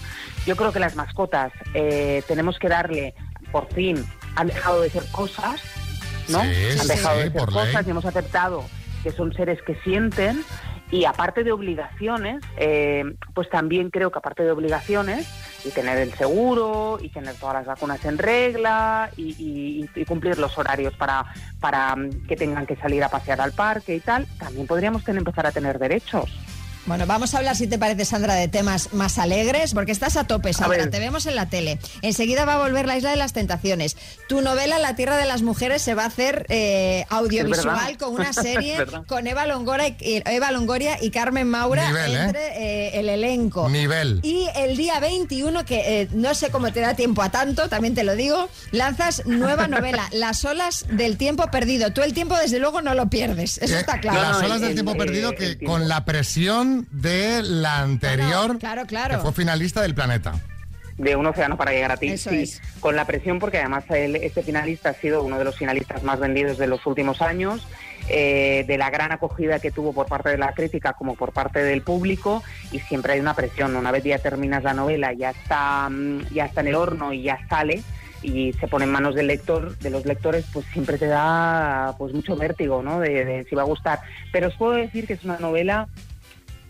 [0.45, 3.15] yo creo que las mascotas eh, tenemos que darle,
[3.51, 4.05] por fin,
[4.35, 5.61] han dejado de ser cosas,
[6.29, 6.43] ¿no?
[6.43, 7.55] Sí, han dejado sí, de ser ley.
[7.55, 8.65] cosas y hemos aceptado
[9.03, 10.45] que son seres que sienten
[10.91, 15.27] y aparte de obligaciones, eh, pues también creo que aparte de obligaciones
[15.65, 20.39] y tener el seguro y tener todas las vacunas en regla y, y- y cumplir
[20.39, 21.27] los horarios para,
[21.61, 21.97] para
[22.29, 25.79] que tengan que salir a pasear al parque y tal, también podríamos empezar a tener
[25.79, 26.31] derechos.
[26.87, 30.25] Bueno, vamos a hablar, si te parece, Sandra, de temas más alegres, porque estás a
[30.25, 30.89] tope, Sandra.
[30.89, 31.81] Te vemos en la tele.
[32.01, 33.97] Enseguida va a volver la Isla de las Tentaciones.
[34.29, 38.33] Tu novela, La Tierra de las Mujeres, se va a hacer eh, audiovisual con una
[38.33, 38.77] serie
[39.09, 42.23] con Eva Longoria, y, y- Eva Longoria y Carmen Maura Nivel, ¿eh?
[42.23, 43.69] entre eh, el elenco.
[43.69, 44.21] Nivel.
[44.23, 47.97] Y el día 21, que eh, no sé cómo te da tiempo a tanto, también
[47.97, 51.93] te lo digo, lanzas nueva novela, Las olas del tiempo perdido.
[51.93, 53.59] Tú el tiempo, desde luego, no lo pierdes.
[53.59, 54.21] Eso está claro.
[54.23, 55.67] Las olas del el- tiempo el- perdido el que tiempo.
[55.73, 59.17] con la presión de la anterior, Claro, claro.
[59.17, 60.35] que fue finalista del planeta.
[60.99, 62.09] de un océano para llegar a ti.
[62.09, 62.63] Eso sí, es.
[62.81, 66.19] con la presión porque además él- este finalista ha sido uno de los finalistas más
[66.19, 67.67] vendidos de los últimos años,
[68.09, 71.63] eh, de la gran acogida que tuvo por parte de la crítica como por parte
[71.63, 73.77] del público y siempre hay una presión.
[73.77, 77.25] Una vez ya terminas la novela, ya está, mm, ya está en el horno y
[77.25, 77.83] ya sale
[78.23, 82.15] y se pone en manos del lector, de los lectores, pues siempre te da pues
[82.15, 83.01] mucho vértigo, ¿no?
[83.01, 84.01] De, de si va a gustar.
[84.33, 85.89] Pero os puedo decir que es una novela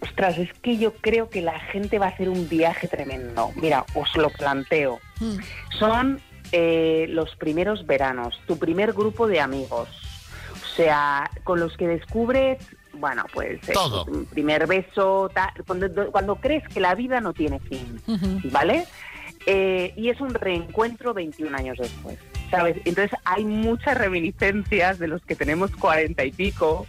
[0.01, 3.51] Ostras, es que yo creo que la gente va a hacer un viaje tremendo.
[3.57, 5.01] Mira, os lo planteo.
[5.21, 5.37] Mm.
[5.79, 6.21] Son
[6.53, 9.89] eh, los primeros veranos, tu primer grupo de amigos.
[10.53, 12.59] O sea, con los que descubres,
[12.93, 13.73] bueno, pues eh,
[14.31, 18.01] primer beso, ta- cuando, cuando crees que la vida no tiene fin,
[18.53, 18.85] ¿vale?
[19.47, 22.19] Eh, y es un reencuentro 21 años después,
[22.51, 22.77] ¿sabes?
[22.85, 26.87] Entonces hay muchas reminiscencias de los que tenemos cuarenta y pico,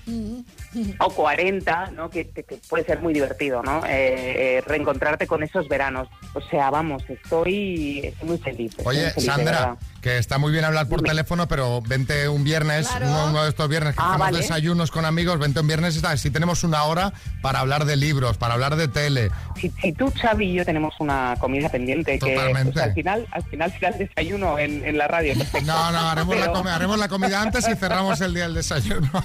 [0.99, 2.09] o 40, ¿no?
[2.09, 3.85] Que, que- que puede ser muy divertido, ¿no?
[3.85, 6.07] Eh, eh, reencontrarte con esos veranos.
[6.33, 8.71] O sea, vamos, estoy, estoy muy feliz.
[8.71, 12.43] estoy muy Oye, feliz, Sandra, que está muy bien hablar por teléfono, pero vente un
[12.43, 13.07] viernes, Claro.
[13.07, 14.37] uno, uno de estos viernes que Ah, hacemos vale.
[14.39, 18.53] desayunos con amigos, vente un viernes, si tenemos una hora para hablar de libros, para
[18.53, 19.29] hablar de tele.
[19.59, 22.69] Si, si tú, Xavi y yo tenemos una comida pendiente, que Totalmente.
[22.69, 25.33] o sea, al final al final será el desayuno en, en la radio.
[25.65, 28.53] No, no, haremos, la Pero- comi- haremos la comida antes y cerramos el día del
[28.53, 29.09] desayuno.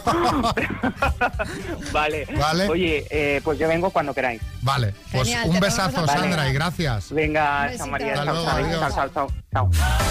[1.93, 2.27] Vale.
[2.39, 2.69] Vale.
[2.69, 4.41] Oye, eh, pues yo vengo cuando queráis.
[4.61, 7.13] Vale, pues Genial, un besazo, Sandra, y gracias.
[7.13, 8.95] Venga, chao María, Hasta chao, luego, chao, adiós.
[8.95, 10.03] chao, chao, chao, chao.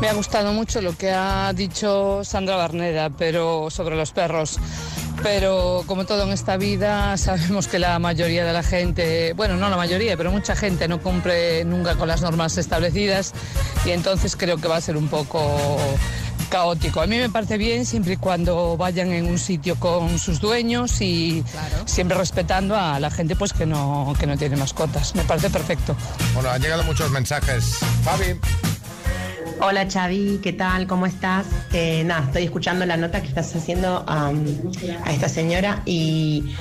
[0.00, 4.58] Me ha gustado mucho lo que ha dicho Sandra Barneda, pero sobre los perros.
[5.24, 9.70] Pero como todo en esta vida, sabemos que la mayoría de la gente, bueno, no
[9.70, 13.32] la mayoría, pero mucha gente no cumple nunca con las normas establecidas
[13.86, 15.78] y entonces creo que va a ser un poco
[16.50, 17.00] caótico.
[17.00, 21.00] A mí me parece bien siempre y cuando vayan en un sitio con sus dueños
[21.00, 21.42] y
[21.86, 25.14] siempre respetando a la gente pues que no, que no tiene mascotas.
[25.14, 25.96] Me parece perfecto.
[26.34, 27.78] Bueno, han llegado muchos mensajes.
[28.02, 28.73] Fabi.
[29.60, 30.86] Hola Xavi, ¿qué tal?
[30.86, 31.46] ¿Cómo estás?
[31.72, 34.32] Eh, nada, estoy escuchando la nota que estás haciendo a
[35.10, 36.54] esta señora y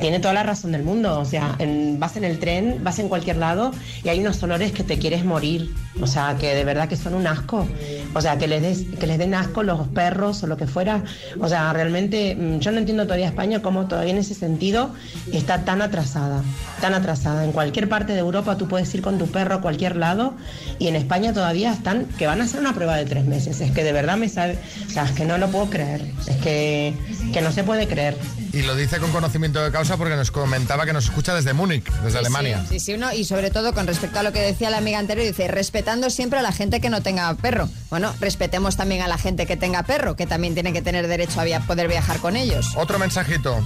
[0.00, 1.18] tiene toda la razón del mundo.
[1.18, 3.72] O sea, en- vas en el tren, vas en cualquier lado
[4.04, 5.74] y hay unos olores que te quieres morir.
[6.00, 7.66] O sea, que de verdad que son un asco.
[8.14, 11.02] O sea, que les, que les den asco los perros o lo que fuera.
[11.40, 14.90] O sea, realmente mm, yo no entiendo todavía España cómo todavía en ese sentido
[15.32, 16.42] está tan atrasada.
[16.80, 17.44] Tan atrasada.
[17.44, 20.34] En cualquier parte de Europa tú puedes ir con tu perro a cualquier lado
[20.78, 23.60] y en España todavía están que van a hacer una prueba de tres meses.
[23.60, 26.02] Es que de verdad me sabe, o sea, es que no lo puedo creer.
[26.26, 26.92] Es que,
[27.32, 28.16] que no se puede creer.
[28.52, 31.84] Y lo dice con conocimiento de causa porque nos comentaba que nos escucha desde Múnich,
[32.02, 32.64] desde Sí, Alemania.
[32.68, 35.26] Sí, sí, uno, y sobre todo con respecto a lo que decía la amiga anterior,
[35.26, 37.68] dice, respetando siempre a la gente que no tenga perro.
[37.90, 41.40] Bueno, respetemos también a la gente que tenga perro, que también tiene que tener derecho
[41.40, 42.72] a via- poder viajar con ellos.
[42.76, 43.56] Otro mensajito.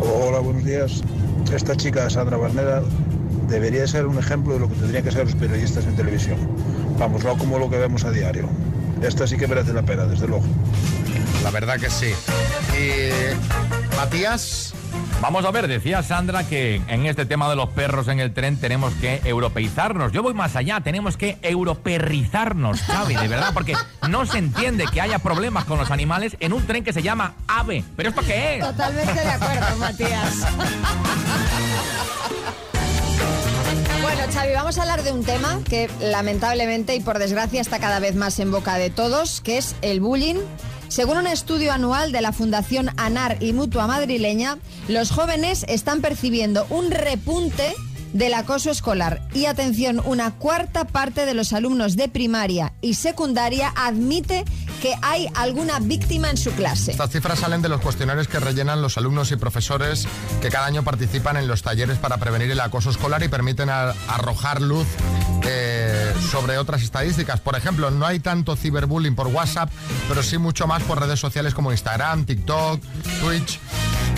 [0.00, 1.02] Hola, buenos días.
[1.52, 2.82] Esta chica, Sandra Barneda,
[3.48, 6.38] debería ser un ejemplo de lo que tendrían que ser los periodistas en televisión.
[6.98, 8.48] Vamos, no como lo que vemos a diario.
[9.02, 10.44] Esta sí que merece la pena, desde luego.
[11.42, 12.12] La verdad que sí.
[12.76, 14.74] Y Matías.
[15.20, 18.58] Vamos a ver, decía Sandra que en este tema de los perros en el tren
[18.58, 20.12] tenemos que europeizarnos.
[20.12, 23.74] Yo voy más allá, tenemos que europerrizarnos, Xavi, de verdad, porque
[24.08, 27.34] no se entiende que haya problemas con los animales en un tren que se llama
[27.48, 27.82] AVE.
[27.96, 28.64] ¿Pero esto qué es?
[28.64, 30.46] Totalmente de acuerdo, Matías.
[34.16, 38.00] Bueno, Xavi, vamos a hablar de un tema que lamentablemente y por desgracia está cada
[38.00, 40.36] vez más en boca de todos, que es el bullying.
[40.88, 44.56] Según un estudio anual de la Fundación ANAR y Mutua Madrileña,
[44.88, 47.74] los jóvenes están percibiendo un repunte
[48.14, 49.20] del acoso escolar.
[49.34, 54.46] Y atención, una cuarta parte de los alumnos de primaria y secundaria admite
[55.02, 56.92] hay alguna víctima en su clase.
[56.92, 60.06] Estas cifras salen de los cuestionarios que rellenan los alumnos y profesores
[60.40, 64.60] que cada año participan en los talleres para prevenir el acoso escolar y permiten arrojar
[64.60, 64.86] luz
[65.44, 67.40] eh, sobre otras estadísticas.
[67.40, 69.70] Por ejemplo, no hay tanto ciberbullying por WhatsApp,
[70.08, 72.80] pero sí mucho más por redes sociales como Instagram, TikTok,
[73.20, 73.60] Twitch.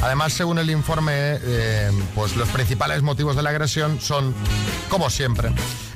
[0.03, 4.35] Además, según el informe, eh, pues los principales motivos de la agresión son,
[4.89, 5.51] como siempre,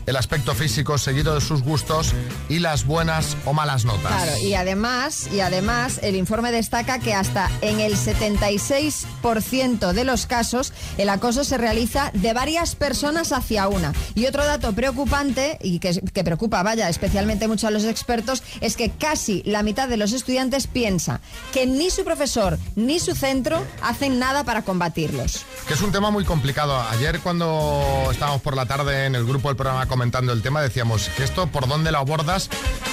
[0.07, 2.13] el aspecto físico seguido de sus gustos
[2.49, 4.13] y las buenas o malas notas.
[4.13, 10.27] Claro, y además, y además el informe destaca que hasta en el 76% de los
[10.27, 13.93] casos el acoso se realiza de varias personas hacia una.
[14.15, 18.77] Y otro dato preocupante y que, que preocupa, vaya, especialmente mucho a los expertos, es
[18.77, 21.21] que casi la mitad de los estudiantes piensa
[21.53, 25.45] que ni su profesor ni su centro hacen nada para combatirlos.
[25.67, 26.81] Que es un tema muy complicado.
[26.91, 31.11] Ayer cuando estábamos por la tarde en el grupo del programa comentando el tema, decíamos
[31.19, 32.49] que esto por dónde lo abordas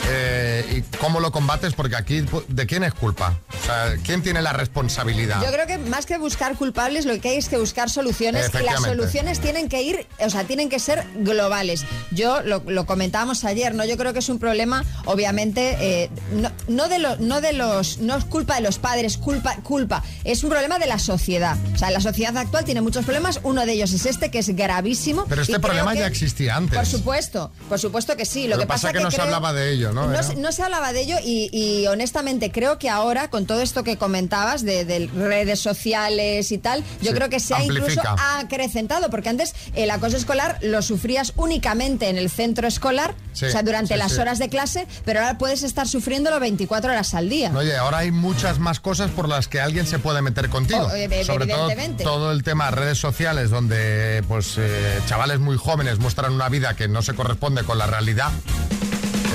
[0.10, 3.40] eh, y cómo lo combates, porque aquí ¿de quién es culpa?
[3.62, 5.42] O sea, ¿quién tiene la responsabilidad?
[5.42, 8.64] Yo creo que más que buscar culpables, lo que hay es que buscar soluciones y
[8.66, 11.86] las soluciones tienen que ir, o sea, tienen que ser globales.
[12.12, 13.86] Yo lo, lo comentábamos ayer, ¿no?
[13.86, 18.00] Yo creo que es un problema, obviamente, eh, no, no de los, no de los,
[18.00, 21.56] no es culpa de los padres, culpa, culpa, es un problema de la sociedad.
[21.74, 24.54] O sea, la sociedad actual tiene muchos problemas, uno de ellos es este, que es
[24.54, 25.26] gravísimo.
[25.30, 26.76] Pero este problema que- ya existía antes.
[26.78, 28.48] Por supuesto, por supuesto que sí.
[28.48, 30.08] Lo que pasa, que no se hablaba de ello, ¿no?
[30.08, 33.62] No, se- no se hablaba de ello y, y honestamente creo que ahora, con todo
[33.62, 37.64] esto que comentabas de, de redes sociales y tal, yo Sí, creo que se ha
[37.64, 38.02] incluso
[38.38, 43.52] acrecentado, porque antes el acoso escolar lo sufrías únicamente en el centro escolar, Sí, o
[43.52, 47.30] sea, durante sí, las horas de clase, pero ahora puedes estar sufriéndolo 24 horas al
[47.30, 47.52] día.
[47.56, 50.88] Oye, ahora hay muchas más cosas por las que alguien se puede meter contigo.
[50.92, 51.70] Oh, eh, Sobre todo
[52.04, 56.79] todo el tema redes sociales donde pues eh, chavales muy jóvenes muestran una vida que
[56.88, 58.32] no se corresponde con la realidad.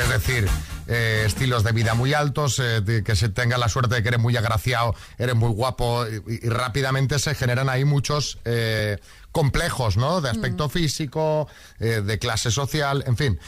[0.01, 0.49] Es decir,
[0.87, 4.09] eh, estilos de vida muy altos, eh, de que se tenga la suerte de que
[4.09, 8.99] eres muy agraciado, eres muy guapo y, y rápidamente se generan ahí muchos eh,
[9.33, 10.21] complejos, ¿no?
[10.21, 11.49] De aspecto físico,
[11.81, 13.41] eh, de clase social, en fin.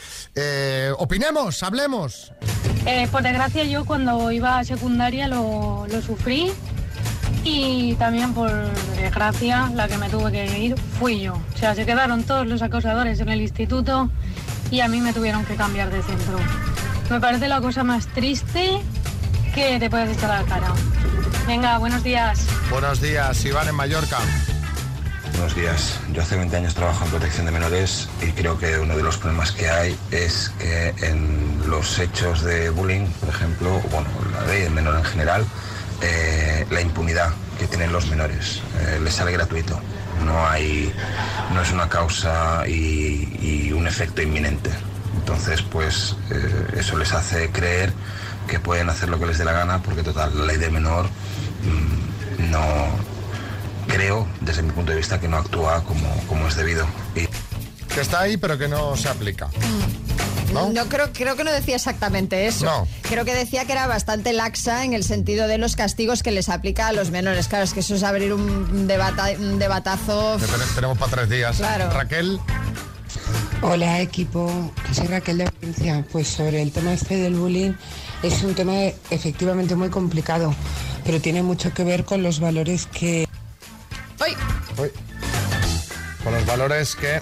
[0.97, 2.33] Opinemos, hablemos.
[3.11, 6.51] Por desgracia yo cuando iba a secundaria lo, lo sufrí
[7.47, 8.51] y también por
[8.97, 11.33] desgracia la que me tuve que ir fui yo.
[11.33, 14.09] O sea, se quedaron todos los acosadores en el instituto
[14.69, 16.37] y a mí me tuvieron que cambiar de centro.
[17.09, 18.81] Me parece la cosa más triste
[19.55, 20.73] que te puedes echar a la cara.
[21.47, 22.45] Venga, buenos días.
[22.69, 24.17] Buenos días, Iván en Mallorca.
[25.31, 25.99] Buenos días.
[26.11, 29.17] Yo hace 20 años trabajo en protección de menores y creo que uno de los
[29.17, 34.63] problemas que hay es que en los hechos de bullying, por ejemplo, bueno, la ley
[34.63, 35.45] del menor en general,
[36.01, 39.79] eh, la impunidad que tienen los menores eh, les sale gratuito.
[40.25, 40.91] No hay,
[41.53, 44.71] no es una causa y, y un efecto inminente.
[45.15, 47.91] Entonces, pues eh, eso les hace creer
[48.47, 51.05] que pueden hacer lo que les dé la gana porque total la ley del menor
[51.05, 52.61] mm, no
[53.87, 56.85] creo, desde mi punto de vista, que no actúa como, como es debido.
[57.15, 57.27] Y
[57.93, 59.49] Que está ahí, pero que no se aplica.
[60.53, 60.71] ¿No?
[60.87, 62.65] creo, creo que no decía exactamente eso.
[62.65, 62.87] No.
[63.03, 66.49] Creo que decía que era bastante laxa en el sentido de los castigos que les
[66.49, 67.47] aplica a los menores.
[67.47, 70.37] Claro, es que eso es abrir un, debata- un debatazo.
[70.75, 71.57] Tenemos para tres días.
[71.57, 71.89] Claro.
[71.91, 72.39] Raquel,
[73.61, 76.05] Hola equipo, soy Raquel de Valencia.
[76.11, 77.73] Pues sobre el tema este del bullying
[78.23, 78.73] es un tema
[79.09, 80.53] efectivamente muy complicado,
[81.03, 83.27] pero tiene mucho que ver con los valores que
[84.19, 84.91] Uy.
[86.23, 87.19] con los valores que...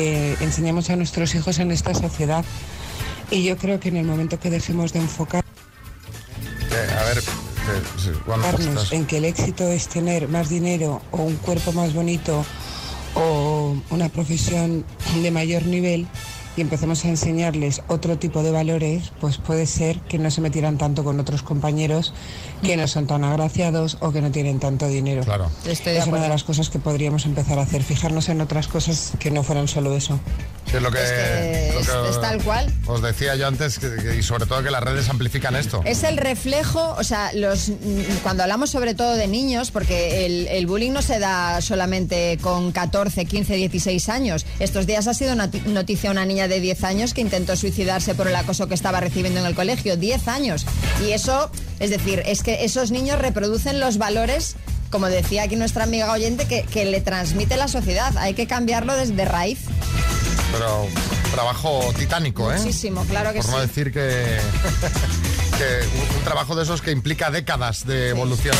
[0.00, 2.44] eh, enseñamos a nuestros hijos en esta sociedad.
[3.30, 5.44] Y yo creo que en el momento que dejemos de enfocar
[6.98, 7.22] a ver,
[8.44, 12.44] enfocarnos estás- en que el éxito es tener más dinero o un cuerpo más bonito
[13.14, 14.84] o una profesión
[15.22, 16.06] de mayor nivel
[16.56, 20.78] y empecemos a enseñarles otro tipo de valores, pues puede ser que no se metieran
[20.78, 22.12] tanto con otros compañeros
[22.62, 25.22] que no son tan agraciados o que no tienen tanto dinero.
[25.22, 25.50] Claro.
[25.64, 28.68] Estoy de es una de las cosas que podríamos empezar a hacer, fijarnos en otras
[28.68, 30.18] cosas que no fueran solo eso.
[30.76, 32.72] Es lo que, que lo es- que es tal cual.
[32.86, 35.82] Os decía yo antes, que- que- y sobre todo que las redes amplifican esto.
[35.84, 37.72] Es el reflejo, o sea, los,
[38.22, 42.72] cuando hablamos sobre todo de niños, porque el, el bullying no se da solamente con
[42.72, 44.46] 14, 15, 16 años.
[44.58, 48.28] Estos días ha sido noti- noticia una niña de 10 años que intentó suicidarse por
[48.28, 49.96] el acoso que estaba recibiendo en el colegio.
[49.96, 50.66] 10 años.
[51.06, 54.56] Y eso, es decir, es que esos niños reproducen los valores,
[54.90, 58.16] como decía aquí nuestra amiga oyente, que, que le transmite la sociedad.
[58.18, 59.58] Hay que cambiarlo desde raíz.
[60.52, 60.86] Pero
[61.32, 62.56] trabajo titánico, ¿eh?
[62.58, 63.66] Muchísimo, claro que Por no sí.
[63.68, 64.00] decir que,
[65.58, 68.56] que un, un trabajo de esos que implica décadas de evolución.